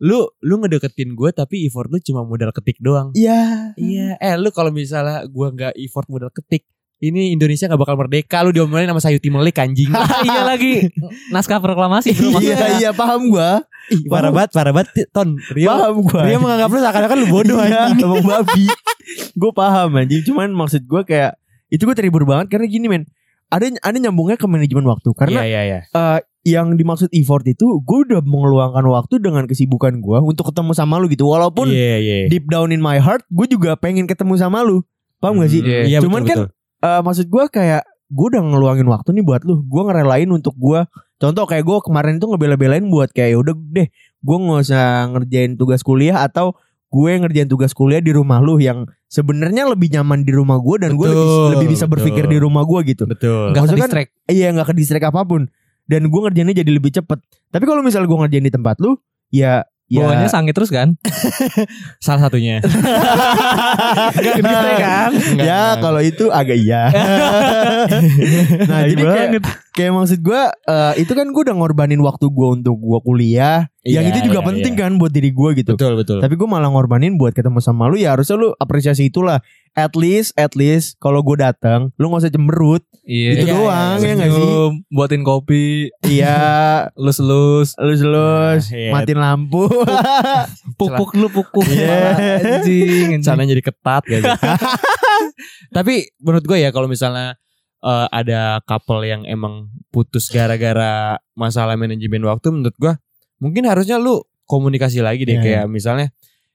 lu 0.00 0.26
lu 0.40 0.58
ngedeketin 0.58 1.12
gue 1.12 1.30
tapi 1.30 1.66
effort 1.66 1.86
lu 1.86 2.00
cuma 2.00 2.22
modal 2.22 2.50
ketik 2.50 2.78
doang. 2.78 3.12
Iya. 3.12 3.74
Iya, 3.76 4.16
eh 4.16 4.34
lu 4.34 4.48
kalau 4.48 4.72
misalnya 4.72 5.28
gua 5.28 5.52
nggak 5.52 5.74
effort 5.76 6.06
modal 6.08 6.30
ketik, 6.32 6.66
ini 6.98 7.30
Indonesia 7.30 7.66
nggak 7.66 7.78
bakal 7.78 7.94
merdeka. 7.94 8.42
Lu 8.42 8.50
diomelin 8.50 8.86
sama 8.86 8.98
Sayuti 8.98 9.30
Melik 9.30 9.54
anjing. 9.56 9.90
iya 10.26 10.42
lagi 10.42 10.90
naskah 11.30 11.58
proklamasi 11.58 12.10
bro 12.10 12.26
Iya 12.38 12.58
maksudnya. 12.58 12.68
iya 12.78 12.90
paham 12.90 13.30
gua, 13.30 13.62
Ih, 13.88 14.02
parah 14.06 14.34
banget, 14.34 14.50
parah 14.50 14.72
banget. 14.72 15.06
Ton, 15.10 15.38
Rio, 15.54 15.70
paham 15.70 15.96
gua. 16.02 16.22
Rio 16.26 16.38
menganggap 16.38 16.68
lu 16.68 16.78
seakan-akan 16.78 17.16
lu 17.16 17.26
bodoh 17.28 17.58
Iya, 17.58 17.94
anjing. 17.94 18.02
emang 18.02 18.22
babi. 18.22 18.64
gue 19.40 19.50
paham 19.52 19.90
anjing. 19.94 20.22
Cuman 20.26 20.50
maksud 20.50 20.84
gue 20.84 21.02
kayak 21.04 21.38
itu 21.68 21.82
gue 21.82 21.94
terhibur 21.94 22.26
banget 22.26 22.50
karena 22.50 22.66
gini 22.66 22.86
men. 22.86 23.04
Ada 23.48 23.80
ada 23.80 23.96
nyambungnya 23.96 24.36
ke 24.36 24.44
manajemen 24.44 24.84
waktu 24.84 25.08
karena 25.16 25.40
Iya, 25.40 25.44
iya, 25.46 25.60
iya. 25.64 25.80
eh, 25.88 26.18
yang 26.44 26.76
dimaksud 26.76 27.08
effort 27.12 27.44
itu 27.44 27.80
gue 27.80 27.98
udah 28.04 28.20
mengeluangkan 28.20 28.84
waktu 28.84 29.20
dengan 29.20 29.48
kesibukan 29.48 30.02
gue 30.02 30.18
untuk 30.20 30.52
ketemu 30.52 30.72
sama 30.74 30.98
lu 30.98 31.08
gitu. 31.08 31.24
Walaupun 31.24 31.70
Iya, 31.70 31.96
iya. 31.96 32.16
deep 32.28 32.44
down 32.44 32.68
in 32.68 32.82
my 32.82 33.00
heart 33.00 33.24
gue 33.30 33.46
juga 33.46 33.72
pengen 33.74 34.04
ketemu 34.04 34.36
sama 34.36 34.60
lu. 34.60 34.84
Paham 35.18 35.40
gak 35.40 35.50
sih? 35.50 35.64
Iya. 35.64 35.80
Iya, 35.88 35.98
Cuman 36.04 36.22
betul, 36.22 36.28
kan 36.28 36.36
betul. 36.44 36.48
Eh, 36.78 37.00
maksud 37.02 37.26
gue 37.26 37.44
kayak 37.50 37.82
gue 38.08 38.26
udah 38.32 38.40
ngeluangin 38.40 38.88
waktu 38.88 39.10
nih 39.18 39.24
buat 39.26 39.42
lu. 39.42 39.66
Gue 39.66 39.82
ngerelain 39.84 40.30
untuk 40.30 40.54
gue 40.56 40.86
contoh 41.18 41.44
kayak 41.44 41.66
gue 41.66 41.78
kemarin 41.82 42.22
itu 42.22 42.26
ngebela-belain 42.30 42.84
buat 42.86 43.10
kayak 43.10 43.34
"Ya 43.34 43.38
udah 43.42 43.54
deh 43.58 43.88
gue 44.18 44.36
nggak 44.38 44.60
usah 44.62 45.10
ngerjain 45.10 45.58
tugas 45.58 45.82
kuliah 45.82 46.22
atau 46.22 46.54
gue 46.88 47.10
ngerjain 47.20 47.50
tugas 47.50 47.74
kuliah 47.76 48.00
di 48.00 48.14
rumah 48.14 48.38
lu 48.40 48.56
yang 48.62 48.86
sebenarnya 49.10 49.68
lebih 49.68 49.92
nyaman 49.92 50.24
di 50.24 50.32
rumah 50.32 50.56
gue 50.62 50.76
dan 50.88 50.96
gue 50.96 51.04
lebih, 51.04 51.58
lebih 51.58 51.68
bisa 51.74 51.84
berpikir 51.84 52.24
betul. 52.24 52.32
di 52.32 52.38
rumah 52.40 52.62
gue 52.64 52.80
gitu. 52.86 53.04
Betul. 53.04 53.52
Enggak 53.52 53.62
Maksudnya 53.68 53.88
kan- 53.90 54.30
iya 54.30 54.46
nggak 54.54 54.66
ke 54.70 54.74
distrik 54.78 55.04
apa 55.04 55.20
pun. 55.26 55.50
Dan 55.88 56.08
gue 56.12 56.20
ngerjainnya 56.20 56.56
jadi 56.64 56.70
lebih 56.70 56.92
cepet. 56.92 57.18
Tapi 57.48 57.64
kalau 57.64 57.80
misalnya 57.80 58.08
gue 58.08 58.18
ngerjain 58.24 58.44
di 58.44 58.52
tempat 58.52 58.76
lu 58.80 58.96
ya 59.28 59.64
ya 59.88 60.04
Bawaannya 60.04 60.28
sangit 60.28 60.52
terus 60.52 60.68
kan? 60.68 61.00
Salah 62.04 62.28
satunya. 62.28 62.60
Enggak 64.16 64.34
ke 64.36 64.42
distract 64.44 64.80
kan? 64.80 65.10
ya 65.38 65.78
kalau 65.80 66.00
itu 66.02 66.30
agak 66.30 66.58
iya 66.58 66.90
nah 68.70 68.84
jadi 68.84 69.02
kayak, 69.02 69.30
kayak 69.74 69.92
maksud 69.94 70.20
gue 70.20 70.42
eh, 70.50 70.92
itu 71.00 71.12
kan 71.12 71.26
gue 71.30 71.42
udah 71.48 71.56
ngorbanin 71.56 72.00
waktu 72.02 72.26
gue 72.28 72.48
untuk 72.60 72.76
gue 72.78 72.98
kuliah 73.02 73.68
yang 73.86 74.04
Iya, 74.04 74.10
itu 74.10 74.18
juga 74.30 74.42
iya, 74.42 74.48
penting 74.50 74.74
iya. 74.74 74.82
kan 74.86 74.92
buat 74.98 75.12
diri 75.14 75.30
gue 75.30 75.50
gitu 75.62 75.72
Betul 75.78 75.94
betul. 76.02 76.18
tapi 76.18 76.34
gue 76.34 76.48
malah 76.50 76.66
ngorbanin 76.66 77.14
buat 77.14 77.30
ketemu 77.30 77.62
sama 77.62 77.86
lu 77.86 77.94
ya 77.94 78.18
harusnya 78.18 78.34
lu 78.34 78.50
apresiasi 78.58 79.06
itulah 79.06 79.38
at 79.78 79.94
least 79.94 80.34
at 80.34 80.58
least 80.58 80.98
kalau 80.98 81.22
gue 81.22 81.38
datang 81.38 81.94
lu 81.94 82.10
nggak 82.10 82.26
usah 82.26 82.34
cemberut 82.34 82.82
Iya. 83.08 83.30
Itu 83.40 83.44
iya, 83.48 83.52
doang, 83.56 83.98
iya. 84.04 84.08
ya 84.12 84.14
nggak 84.20 84.30
sih? 84.36 84.48
Buatin 84.92 85.22
kopi, 85.24 85.88
iya 86.04 86.36
lus-lus, 87.08 87.72
lulus 87.80 88.04
lulus 88.04 88.64
Nah, 88.68 88.76
iya. 88.76 88.92
matiin 88.92 89.16
lampu 89.16 89.64
puk-puk 90.76 91.16
lu 91.16 91.32
puk-puk. 91.32 91.64
Iya. 91.72 91.96
Anjing. 92.60 93.24
Sana 93.24 93.48
jadi 93.48 93.64
ketat 93.64 94.04
gitu. 94.04 94.28
Tapi 95.76 96.12
menurut 96.20 96.44
gue 96.44 96.60
ya 96.60 96.68
kalau 96.68 96.84
misalnya 96.84 97.40
eh, 97.80 98.06
ada 98.12 98.60
couple 98.68 99.00
yang 99.08 99.24
emang 99.24 99.72
putus 99.88 100.28
gara-gara 100.28 101.16
masalah 101.32 101.80
manajemen 101.80 102.28
waktu 102.28 102.52
menurut 102.52 102.76
gue 102.76 102.92
mungkin 103.38 103.66
harusnya 103.66 103.98
lu 103.98 104.22
komunikasi 104.48 105.02
lagi 105.04 105.28
deh 105.28 105.38
Iya, 105.38 105.44
kayak 105.44 105.64
misalnya 105.70 106.08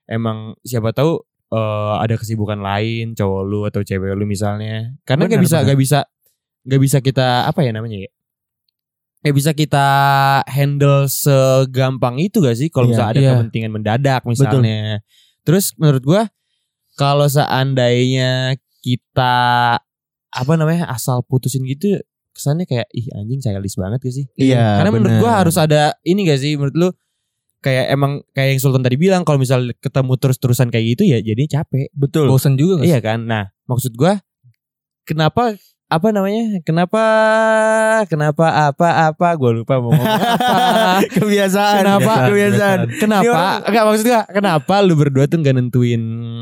emang 0.10 0.58
siapa 0.65 0.91
tahu 0.91 1.22
eh, 1.54 1.96
ada 2.02 2.15
kesibukan 2.17 2.60
lain 2.60 3.13
cowok 3.13 3.41
lu 3.46 3.60
atau 3.69 3.82
cewek 3.86 4.17
lu 4.17 4.26
misalnya. 4.26 4.98
Karena 5.08 5.30
nggak 5.30 5.41
bisa 5.43 5.58
nggak 5.63 5.80
bisa 5.80 6.00
nggak 6.63 6.82
bisa 6.82 6.98
kita 7.00 7.48
apa 7.48 7.62
ya 7.63 7.72
namanya 7.76 8.08
ya? 8.08 8.12
Nggak 9.24 9.36
bisa 9.39 9.52
kita 9.56 9.88
handle 10.52 11.08
segampang 11.08 12.19
itu 12.19 12.43
gak 12.43 12.60
sih? 12.60 12.67
Kalau 12.67 12.91
Iya, 12.91 12.91
misalnya 12.91 13.12
ada 13.12 13.22
iya. 13.24 13.32
kepentingan 13.39 13.72
mendadak 13.72 14.22
misalnya. 14.28 15.00
Terus 15.48 15.72
menurut 15.80 16.04
gua 16.04 16.22
kalau 17.00 17.28
seandainya 17.32 18.60
kita 18.84 19.36
apa 20.34 20.54
namanya 20.58 20.89
asal 20.91 21.24
putusin 21.24 21.63
gitu 21.63 22.04
kesannya 22.34 22.65
kayak 22.65 22.89
ih 22.91 23.08
anjing 23.13 23.39
childish 23.39 23.78
banget 23.78 24.00
gak 24.04 24.13
sih 24.13 24.26
iya 24.36 24.82
karena 24.82 24.89
menurut 24.89 25.13
bener. 25.15 25.22
gua 25.22 25.32
harus 25.46 25.56
ada 25.56 25.93
ini 26.02 26.26
gak 26.26 26.41
sih 26.41 26.58
menurut 26.58 26.76
lu 26.76 26.89
kayak 27.63 27.96
emang 27.96 28.26
kayak 28.36 28.58
yang 28.58 28.60
Sultan 28.60 28.84
tadi 28.84 29.00
bilang 29.00 29.24
kalau 29.24 29.39
misal 29.39 29.72
ketemu 29.80 30.13
terus-terusan 30.19 30.67
kayak 30.67 30.98
gitu 30.98 31.04
ya 31.08 31.24
jadi 31.24 31.43
capek 31.48 31.93
betul 31.96 32.28
Bosan 32.28 32.60
juga 32.60 32.84
gak 32.84 32.86
sih? 32.86 32.91
iya 32.91 33.00
kan 33.00 33.24
nah 33.24 33.54
maksud 33.69 33.96
gua 33.96 34.19
kenapa 35.08 35.56
apa 35.86 36.10
namanya 36.10 36.58
kenapa 36.62 37.04
kenapa 38.06 38.46
apa 38.65 38.88
apa 39.08 39.28
gua 39.36 39.52
lupa 39.54 39.78
mau 39.78 39.91
ngomong 39.91 40.10
apa 40.10 41.06
kebiasaan 41.15 41.82
Kenapa? 41.86 42.13
kebiasaan 42.28 42.80
Ini 42.88 42.98
Kenapa? 42.98 43.41
Enggak 43.63 43.84
maksud 43.86 44.06
gua 44.06 44.22
kenapa 44.26 44.74
lu 44.82 44.93
berdua 44.93 45.26
tuh 45.26 45.38
nggak 45.38 45.54
nentuin 45.54 46.02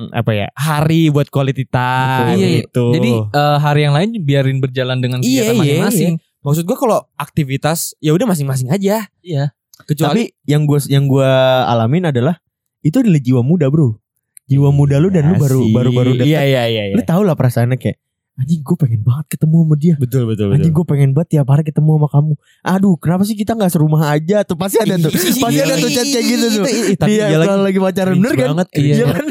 apa 0.10 0.32
ya 0.32 0.48
hari 0.54 1.10
buat 1.10 1.28
quality 1.28 1.68
time 1.68 2.32
Iya, 2.32 2.48
iya. 2.48 2.60
gitu. 2.64 2.96
Jadi 2.96 3.12
eh, 3.28 3.58
hari 3.60 3.82
yang 3.84 3.94
lain 3.94 4.10
biarin 4.22 4.58
berjalan 4.58 4.98
dengan 4.98 5.20
Iya, 5.20 5.52
kegiatan 5.52 5.56
iya, 5.58 5.60
masing-masing. 5.84 6.14
maksud 6.42 6.64
gua 6.64 6.78
kalau 6.78 6.98
aktivitas 7.16 7.94
ya 8.00 8.12
udah 8.12 8.26
masing-masing 8.26 8.70
aja. 8.70 9.10
Iya. 9.20 9.52
Kecuali 9.82 10.30
tapi 10.30 10.46
yang 10.46 10.64
gue 10.64 10.80
yang 10.88 11.06
gua 11.06 11.28
alamin 11.66 12.08
adalah 12.08 12.38
itu 12.82 12.98
adalah 12.98 13.18
jiwa 13.18 13.42
muda 13.42 13.66
bro 13.68 13.98
jiwa 14.46 14.70
muda 14.70 14.96
lu 14.96 15.10
dan 15.10 15.28
lu 15.28 15.36
Iya 15.36 15.42
baru 15.42 15.60
sih. 15.60 15.74
baru 15.74 15.90
baru 15.92 16.12
deket 16.16 16.28
Iya 16.30 16.42
iya 16.46 16.64
iya. 16.68 16.84
lu 16.94 17.02
iya. 17.02 17.08
tau 17.08 17.22
lah 17.22 17.34
perasaannya 17.34 17.76
kayak 17.76 17.98
anjing 18.32 18.64
gue 18.64 18.76
pengen 18.76 19.02
banget 19.04 19.26
ketemu 19.30 19.56
sama 19.62 19.76
dia. 19.76 19.96
Betul 20.00 20.24
betul 20.26 20.50
Anjing 20.50 20.72
gue 20.72 20.86
pengen 20.88 21.12
banget 21.12 21.30
tiap 21.38 21.48
hari 21.48 21.62
ketemu 21.62 21.90
sama 21.96 22.08
kamu. 22.10 22.34
Aduh 22.64 22.96
kenapa 22.98 23.24
sih 23.24 23.36
kita 23.36 23.54
gak 23.54 23.70
serumah 23.70 24.10
aja? 24.10 24.42
Tuh 24.42 24.56
Pasti 24.56 24.80
ada 24.80 24.96
tuh. 24.98 25.12
Pasti 25.14 25.60
ada 25.60 25.76
tuh 25.76 25.90
chat 25.90 26.08
kayak 26.08 26.26
gitu 26.26 26.46
tuh. 26.52 26.64
Tapi 26.96 27.12
Dia 27.12 27.28
iya 27.28 27.38
lagi 27.38 27.48
kalau 27.48 27.64
lagi 27.68 27.80
pacaran 27.80 28.14
Bener 28.16 28.34
kan? 28.34 28.48
banget, 28.56 28.68
Iya, 28.74 28.82
Iya. 28.82 29.06
banget. 29.06 29.26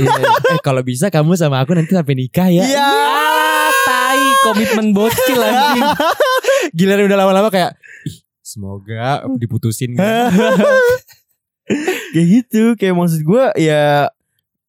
Eh 0.47 0.61
kalau 0.61 0.83
bisa 0.83 1.07
kamu 1.09 1.33
sama 1.35 1.57
aku 1.59 1.73
nanti 1.73 1.91
sampai 1.91 2.15
nikah 2.15 2.49
ya. 2.49 2.63
Iya. 2.63 2.87
Ah, 2.87 3.71
tai 3.83 4.23
komitmen 4.45 4.87
bocil 4.93 5.39
anjing. 5.39 5.85
Giliran 6.73 7.05
udah 7.05 7.19
lama-lama 7.19 7.49
kayak 7.49 7.75
ih 8.05 8.21
semoga 8.43 9.25
diputusin 9.39 9.97
gitu. 9.97 10.03
Kayak 12.11 12.27
gitu 12.29 12.63
Kayak 12.75 12.95
maksud 12.99 13.23
gue 13.23 13.45
ya 13.57 14.11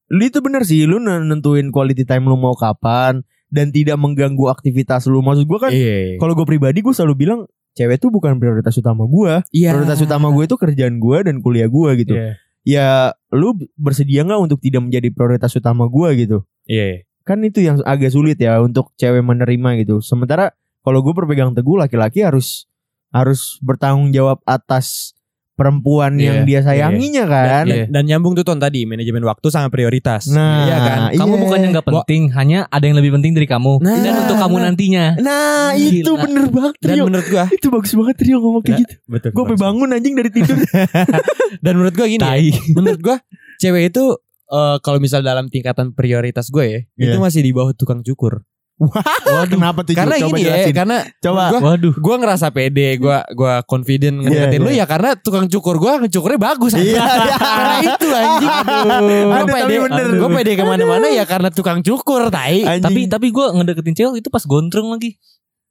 Lu 0.07 0.21
itu 0.21 0.37
bener 0.37 0.61
sih 0.61 0.85
Lu 0.85 1.01
nentuin 1.01 1.73
quality 1.73 2.05
time 2.05 2.29
lu 2.29 2.37
mau 2.37 2.53
kapan 2.53 3.25
Dan 3.51 3.69
tidak 3.75 3.99
mengganggu 3.99 4.47
aktivitas 4.47 5.11
lu 5.11 5.19
Maksud 5.19 5.43
gue 5.45 5.59
kan 5.59 5.71
Iya. 5.71 6.15
Kalau 6.17 6.33
gue 6.33 6.47
pribadi 6.47 6.79
gue 6.79 6.95
selalu 6.95 7.15
bilang 7.27 7.39
Cewek 7.71 8.03
tuh 8.03 8.11
bukan 8.11 8.35
prioritas 8.39 8.75
utama 8.79 9.03
gue 9.05 9.43
Iya. 9.51 9.75
Prioritas 9.75 9.99
utama 9.99 10.31
gue 10.31 10.43
itu 10.47 10.55
kerjaan 10.55 10.97
gue 10.97 11.17
dan 11.27 11.43
kuliah 11.43 11.67
gue 11.67 11.89
gitu 11.99 12.15
Iya. 12.15 12.31
Ya 12.61 12.87
lu 13.33 13.57
bersedia 13.75 14.21
gak 14.23 14.39
untuk 14.39 14.61
tidak 14.61 14.87
menjadi 14.87 15.11
prioritas 15.11 15.51
utama 15.53 15.85
gue 15.91 16.09
gitu 16.15 16.37
Iya. 16.65 17.03
kan 17.21 17.37
itu 17.45 17.61
yang 17.61 17.77
agak 17.85 18.09
sulit 18.09 18.39
ya 18.41 18.57
untuk 18.63 18.95
cewek 18.97 19.21
menerima 19.21 19.83
gitu. 19.85 20.01
Sementara 20.01 20.55
kalau 20.81 21.05
gue 21.05 21.13
berpegang 21.13 21.53
teguh 21.53 21.77
laki-laki 21.77 22.25
harus 22.25 22.65
harus 23.11 23.59
bertanggung 23.61 24.09
jawab 24.09 24.39
atas 24.47 25.13
perempuan 25.53 26.15
Iya, 26.15 26.25
yang 26.25 26.37
dia 26.43 26.59
sayanginya 26.61 27.23
kan. 27.23 27.65
Dan, 27.65 27.91
dan 27.91 28.03
nyambung 28.03 28.33
tuh 28.33 28.41
ton 28.41 28.57
tadi 28.57 28.83
manajemen 28.83 29.21
waktu 29.21 29.47
sangat 29.47 29.69
prioritas. 29.69 30.25
Nah, 30.27 30.65
iya 30.65 30.77
kan. 30.79 30.99
Kamu 31.13 31.33
iya. 31.33 31.41
bukannya 31.41 31.67
nggak 31.69 31.85
penting, 31.85 32.21
hanya 32.31 32.59
ada 32.67 32.81
yang 32.81 32.97
lebih 32.97 33.11
penting 33.13 33.31
dari 33.31 33.45
kamu 33.45 33.77
Nah, 33.77 33.97
dan 33.99 34.13
untuk 34.21 34.37
kamu 34.37 34.55
nah. 34.55 34.63
nantinya. 34.67 35.05
Nah, 35.17 35.69
Gila. 35.73 35.91
itu 36.01 36.11
bener 36.17 36.45
banget 36.47 36.73
Dan 36.77 36.87
Trio. 36.89 37.03
menurut 37.05 37.27
gua 37.27 37.45
itu 37.47 37.67
bagus 37.69 37.91
banget 37.93 38.15
Trio 38.17 38.37
ngomong 38.39 38.61
kayak 38.61 38.71
Nah, 38.71 38.81
gitu. 38.81 38.93
betul. 39.05 39.29
Gue 39.31 39.43
sampai 39.43 39.57
bangun 39.59 39.89
anjing 39.91 40.13
dari 40.15 40.29
tidur. 40.29 40.57
Dan 41.63 41.73
menurut 41.77 41.95
gua 41.95 42.07
gini. 42.07 42.19
ya, 42.19 42.27
Tai. 42.27 42.47
menurut 42.77 42.99
gua 42.99 43.17
cewek 43.57 43.83
itu 43.89 44.03
eh, 44.49 44.77
kalau 44.81 44.97
misal 44.97 45.21
dalam 45.21 45.47
tingkatan 45.47 45.93
prioritas 45.93 46.49
gue 46.49 46.65
ya, 46.65 46.79
itu 46.97 47.15
Iya. 47.15 47.21
masih 47.21 47.39
di 47.39 47.51
bawah 47.51 47.71
tukang 47.71 48.01
cukur. 48.01 48.43
Wah, 48.81 49.45
kenapa 49.45 49.85
tuh? 49.85 49.93
Karena 49.93 50.17
Coba 50.17 50.33
gini 50.33 50.49
ya, 50.49 50.65
karena 50.73 50.97
Coba. 51.21 51.43
gua 51.53 51.59
Waduh. 51.77 51.93
gua 52.01 52.15
ngerasa 52.17 52.49
pede, 52.49 52.97
gua 52.97 53.21
gua 53.31 53.61
confident 53.61 54.25
ngedeketin 54.25 54.57
Iya, 54.57 54.65
lu 54.65 54.71
iya. 54.73 54.81
ya 54.81 54.85
karena 54.89 55.09
tukang 55.13 55.45
cukur 55.45 55.77
gua 55.77 56.01
ngecukurnya 56.01 56.39
bagus. 56.41 56.73
Iya, 56.73 56.97
iya. 56.97 57.35
karena 57.37 57.75
itu 57.85 58.07
anjing. 58.09 58.49
Gua 58.49 59.35
Aduh, 59.37 59.45
tapi 59.45 59.53
pede, 59.53 59.75
bener. 59.85 60.07
gua 60.17 60.29
pede 60.33 60.51
ke 60.57 60.63
mana-mana 60.65 61.07
ya 61.07 61.23
karena 61.29 61.49
tukang 61.53 61.79
cukur, 61.79 62.33
tai. 62.33 62.65
Anjing. 62.65 62.81
Tapi 62.81 63.01
tapi 63.05 63.27
gue 63.29 63.45
ngedeketin 63.53 63.93
cewek 63.93 64.25
itu 64.25 64.29
pas 64.33 64.41
gondrong 64.43 64.89
lagi. 64.89 65.21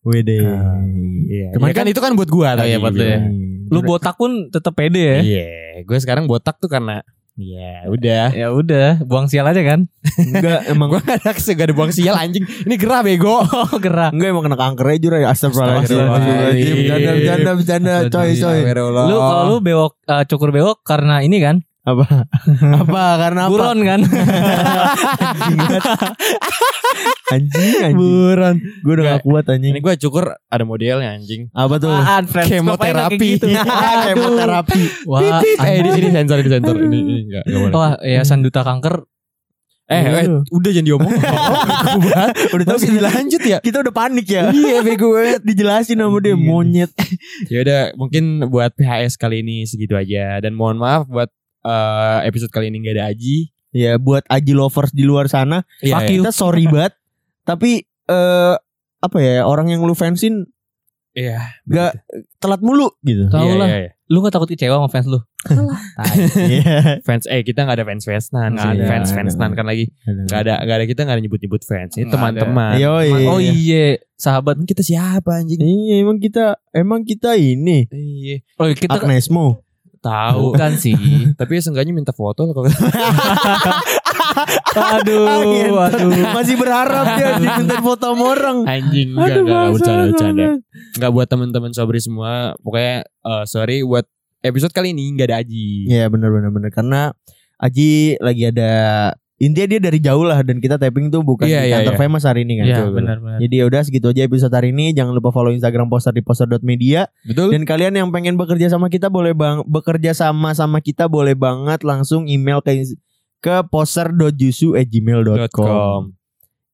Wede. 0.00 0.38
Iya, 1.26 1.46
Cuman 1.58 1.68
ya 1.70 1.74
kan 1.74 1.86
itu 1.90 1.98
kan 1.98 2.12
buat 2.14 2.30
gua 2.30 2.54
tadi. 2.54 2.70
iya, 2.70 2.78
buat 2.78 2.94
lu 2.94 3.02
ya. 3.02 3.18
Lu 3.70 3.82
botak 3.82 4.14
pun 4.14 4.48
tetap 4.48 4.74
pede 4.74 5.02
ya. 5.02 5.18
Iya, 5.20 5.46
gue 5.82 5.98
sekarang 5.98 6.24
botak 6.24 6.58
tuh 6.58 6.66
karena 6.66 7.02
ya 7.40 7.88
udah. 7.88 8.24
Ya 8.36 8.48
udah, 8.52 9.00
buang 9.08 9.26
sial 9.26 9.48
aja 9.48 9.64
kan. 9.64 9.88
Enggak 10.20 10.60
emang 10.72 10.92
Gue 10.92 11.00
gak 11.00 11.24
ada, 11.24 11.32
gak 11.32 11.66
ada 11.66 11.74
buang 11.74 11.92
sial 11.92 12.14
anjing. 12.14 12.44
Ini 12.44 12.74
gerah 12.76 13.00
bego. 13.00 13.40
Gerak. 13.84 14.12
Enggak 14.12 14.28
emang 14.30 14.44
kena 14.44 14.58
kanker 14.60 14.86
aja 14.92 14.98
Jura 15.00 15.16
Astagfirullahaladzim 15.24 15.96
Astagfirullahaladzim. 15.96 16.74
Bercanda 16.76 17.10
bercanda 17.16 17.50
bercanda 17.56 17.94
Coy 18.12 18.30
coy 18.36 18.58
Lu 19.08 19.16
kalau 19.16 19.44
lu 19.48 19.56
bewok 19.64 19.92
eh, 20.04 20.24
cukur 20.28 20.50
bewok 20.52 20.84
karena 20.84 21.24
ini 21.24 21.40
kan? 21.40 21.64
Apa? 21.80 22.28
Apa? 22.84 23.04
Karena 23.16 23.48
apa? 23.48 23.52
Buron 23.52 23.78
kan? 23.80 24.00
Anjing 27.30 27.74
anjing. 27.78 27.96
Buron. 27.96 28.56
Gue 28.82 28.92
udah 28.98 29.04
gak 29.16 29.22
kuat 29.22 29.44
anjing. 29.48 29.72
Ini 29.72 29.80
gue 29.80 29.94
cukur 30.02 30.34
ada 30.34 30.64
modelnya 30.66 31.14
anjing. 31.14 31.46
Apa 31.54 31.78
tuh? 31.78 31.94
Apaan, 31.94 32.26
kayak 32.26 32.60
Kemoterapi. 32.60 33.28
gitu? 33.38 33.46
Kemoterapi 34.12 34.82
Wah, 35.06 35.40
Eh 35.40 35.80
ini 35.80 35.88
ini 35.94 36.08
sensor 36.10 36.42
ini 36.42 36.50
sensor. 36.50 36.76
Ini 36.76 36.98
ini 36.98 37.14
enggak 37.30 37.42
enggak 37.46 37.60
boleh. 37.64 37.74
Wah, 37.78 37.92
yayasan 38.02 38.42
duta 38.42 38.60
kanker. 38.66 39.06
Eh, 39.90 40.06
eh, 40.06 40.26
udah 40.54 40.70
jangan 40.70 40.86
diomong. 40.86 41.12
Udah 42.54 42.62
tau 42.62 42.78
Masih 42.78 42.94
dilanjut 42.94 43.42
ya? 43.42 43.58
Kita 43.58 43.82
udah 43.82 43.90
panik 43.90 44.22
ya. 44.30 44.54
Iya, 44.54 44.86
bego 44.86 45.18
banget. 45.18 45.42
Dijelasin 45.42 45.98
sama 45.98 46.22
dia 46.22 46.38
Monyet. 46.38 46.94
Ya 47.50 47.58
udah, 47.66 47.80
mungkin 47.98 48.46
buat 48.54 48.70
PHS 48.78 49.18
kali 49.18 49.42
ini 49.42 49.66
segitu 49.66 49.98
aja. 49.98 50.38
Dan 50.38 50.54
mohon 50.54 50.78
maaf 50.78 51.10
buat 51.10 51.26
eh, 51.62 52.18
episode 52.24 52.50
kali 52.50 52.68
ini 52.68 52.80
nggak 52.80 52.96
ada 52.96 53.06
Aji. 53.08 53.48
Ya 53.70 53.94
buat 53.96 54.26
Aji 54.26 54.50
lovers 54.50 54.90
di 54.90 55.06
luar 55.06 55.30
sana 55.30 55.62
Iya, 55.78 56.02
Kita 56.02 56.34
sorry 56.34 56.66
banget 56.74 56.90
Tapi 57.46 57.86
eh 57.86 58.54
Apa 58.98 59.18
ya 59.22 59.46
Orang 59.46 59.70
yang 59.70 59.86
lu 59.86 59.94
fansin 59.94 60.50
Iya. 61.10 61.42
Gak 61.66 62.06
telat 62.38 62.62
mulu 62.62 62.86
gitu. 63.02 63.26
Tahu 63.26 63.42
Iya, 63.42 63.54
lah. 63.58 63.66
iya, 63.66 63.78
iya. 63.82 63.90
Lu 64.06 64.22
gak 64.22 64.30
takut 64.30 64.46
kecewa 64.46 64.78
sama 64.78 64.86
fans 64.86 65.06
lu? 65.06 65.18
Iya. 66.50 66.98
Fans 67.02 67.26
eh 67.26 67.42
kita 67.42 67.62
nggak 67.62 67.78
ada 67.78 67.86
fans 67.86 68.04
fansnan 68.06 68.50
Nggak 68.54 68.62
sih. 68.62 68.70
ada. 68.74 68.84
Fans 68.86 69.08
fansnan 69.10 69.50
kan 69.54 69.66
lagi. 69.66 69.90
Nggak 70.06 70.40
ada 70.40 70.54
nggak 70.62 70.76
ada 70.78 70.86
kita 70.86 71.00
nggak 71.02 71.16
ada 71.18 71.22
nyebut 71.22 71.40
nyebut 71.40 71.62
fans. 71.62 71.92
Ini 71.94 72.06
teman-teman. 72.08 72.74
Oh 73.26 73.38
iya, 73.38 73.98
sahabat. 74.14 74.58
Kita 74.62 74.82
siapa 74.82 75.42
anjing? 75.42 75.58
Iya 75.58 75.94
emang 76.02 76.18
kita 76.18 76.58
emang 76.70 77.02
kita 77.02 77.34
ini 77.34 77.90
Iya. 77.90 78.42
Oh 78.58 78.66
kita 78.66 78.98
Agnesmo. 78.98 79.62
Tahu. 80.00 80.56
bukan 80.56 80.72
sih. 80.80 80.96
Tapi 81.36 81.50
ya 81.56 81.60
seenggaknya 81.60 81.92
minta 81.92 82.12
foto 82.16 82.48
lah 82.48 82.54
kalau 82.56 82.68
aduh, 84.96 85.76
aduh. 85.76 86.10
Masih 86.32 86.56
berharap 86.56 87.04
dia 87.20 87.36
diminta 87.36 87.84
foto 87.84 88.16
sama 88.16 88.24
orang. 88.32 88.58
anjing 88.64 89.12
enggak 89.12 89.44
enggak 89.44 89.66
bercanda 89.76 90.02
bercanda. 90.08 90.46
Enggak 90.96 91.10
buat 91.12 91.28
teman-teman 91.28 91.70
sobri 91.76 92.00
semua. 92.00 92.56
Pokoknya 92.64 93.04
eh, 93.04 93.44
sorry 93.44 93.84
buat 93.84 94.08
episode 94.40 94.72
kali 94.72 94.96
ini 94.96 95.12
enggak 95.12 95.28
ada 95.32 95.44
Aji. 95.44 95.92
Iya 95.92 96.08
benar 96.08 96.32
benar 96.32 96.50
benar 96.52 96.70
karena 96.72 97.12
Aji 97.60 98.16
lagi 98.24 98.48
ada 98.48 98.72
intinya 99.40 99.72
dia 99.72 99.80
dari 99.80 99.98
jauh 99.98 100.20
lah 100.20 100.44
dan 100.44 100.60
kita 100.60 100.76
tapping 100.76 101.08
tuh 101.08 101.24
bukan 101.24 101.48
Iya, 101.48 101.64
di 101.64 101.72
iya, 101.72 101.74
kantor 101.80 101.94
iya. 101.96 102.00
famous 102.04 102.24
hari 102.28 102.44
ini 102.44 102.60
kan. 102.60 102.64
Iya, 102.68 102.76
Betul. 102.84 102.92
benar 102.92 103.16
benar. 103.24 103.38
Jadi 103.40 103.54
ya 103.56 103.64
udah 103.64 103.80
segitu 103.80 104.06
aja 104.12 104.22
episode 104.28 104.52
hari 104.52 104.68
ini. 104.70 104.92
Jangan 104.92 105.16
lupa 105.16 105.32
follow 105.32 105.48
Instagram 105.48 105.88
poster 105.88 106.12
di 106.12 106.20
poster.media 106.20 107.08
Betul? 107.24 107.48
dan 107.56 107.64
kalian 107.64 107.96
yang 107.96 108.08
pengen 108.12 108.36
bekerja 108.36 108.68
sama 108.68 108.92
kita 108.92 109.08
boleh 109.08 109.32
bang 109.32 109.64
bekerja 109.64 110.12
sama 110.12 110.52
sama 110.52 110.84
kita 110.84 111.08
boleh 111.08 111.32
banget 111.32 111.80
langsung 111.82 112.28
email 112.28 112.60
ke 112.60 112.84
ke 113.40 113.64
poster.jusu@gmail.com. 113.72 115.48
.com. 115.48 116.02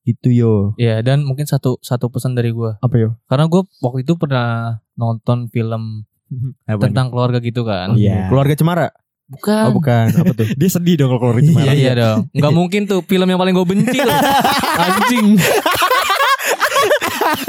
Gitu 0.03 0.29
yo. 0.35 0.55
Iya, 0.75 1.03
dan 1.07 1.23
mungkin 1.23 1.47
satu 1.47 1.79
satu 1.79 2.11
pesan 2.11 2.35
dari 2.35 2.51
gua. 2.51 2.79
Apa 2.83 2.95
yo? 2.99 3.15
Karena 3.27 3.47
gua 3.47 3.63
waktu 3.79 4.03
itu 4.03 4.19
pernah 4.19 4.83
nonton 4.95 5.47
film 5.51 6.07
tentang 6.83 7.15
keluarga 7.15 7.39
gitu 7.39 7.63
kan. 7.63 7.95
nih? 7.95 8.11
Iya. 8.11 8.19
Keluarga 8.31 8.55
Cemara? 8.59 8.89
Bukan. 9.27 9.63
Oh 9.67 9.73
bukan. 9.75 10.07
Apa 10.15 10.33
tuh? 10.39 10.47
Dia 10.61 10.69
sedih 10.71 10.95
dong 11.03 11.11
kalau 11.11 11.35
keluar 11.35 11.43
Iya, 11.43 11.73
iya 11.75 11.93
dong. 11.99 12.19
Enggak 12.37 12.53
mungkin 12.55 12.81
tuh 12.87 13.03
film 13.03 13.27
yang 13.27 13.41
paling 13.41 13.55
gue 13.55 13.67
benci 13.67 13.99
loh. 13.99 14.15
Anjing. 14.87 15.27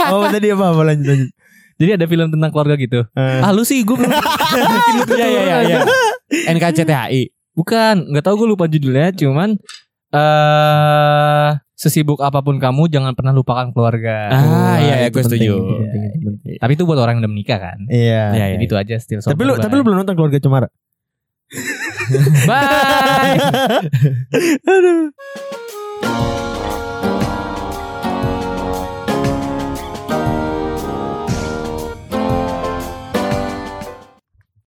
oh 0.10 0.26
tadi 0.34 0.48
apa 0.50 0.66
apa 0.74 0.82
lanjut 0.94 1.06
lanjut. 1.06 1.30
Jadi 1.78 1.92
ada 1.94 2.06
film 2.10 2.28
tentang 2.34 2.50
keluarga 2.50 2.74
gitu. 2.82 3.06
Eh, 3.14 3.42
Ah 3.46 3.54
lu 3.54 3.62
sih 3.62 3.86
gue 3.86 3.94
belum 3.94 4.10
Iya 4.10 5.28
iya 5.30 5.42
iya 5.46 5.58
iya. 5.62 5.80
NKCTHI. 6.50 7.30
Bukan, 7.54 8.14
nggak 8.14 8.26
tahu 8.26 8.46
gue 8.46 8.48
lupa 8.54 8.66
judulnya, 8.70 9.14
cuman 9.18 9.58
eh 10.14 11.50
sesibuk 11.78 12.18
apa 12.26 12.42
pun 12.42 12.58
kamu 12.58 12.90
jangan 12.90 13.14
pernah 13.14 13.34
lupakan 13.34 13.70
keluarga. 13.70 14.34
Ah, 14.34 14.78
iya, 14.82 15.06
iya, 15.06 15.08
itu 15.14 15.22
gue 15.22 15.26
setuju. 15.30 15.54
itu 15.54 16.18
penting. 16.26 16.58
Tapi 16.58 16.72
itu 16.74 16.84
buat 16.90 16.98
orang 16.98 17.18
yang 17.18 17.30
udah 17.30 17.34
menikah 17.38 17.60
kan. 17.62 17.78
Iya. 17.86 18.34
Iya, 18.34 18.46
Jadi 18.58 18.64
itu 18.66 18.76
aja 18.78 18.96
still 18.98 19.22
Tapi 19.22 19.42
lu 19.46 19.54
tapi 19.62 19.74
lu 19.78 19.86
belum 19.86 20.02
nonton 20.02 20.18
keluarga 20.18 20.42
Cemara? 20.42 20.70
Bye. 22.48 23.40
Aduh. 24.68 25.12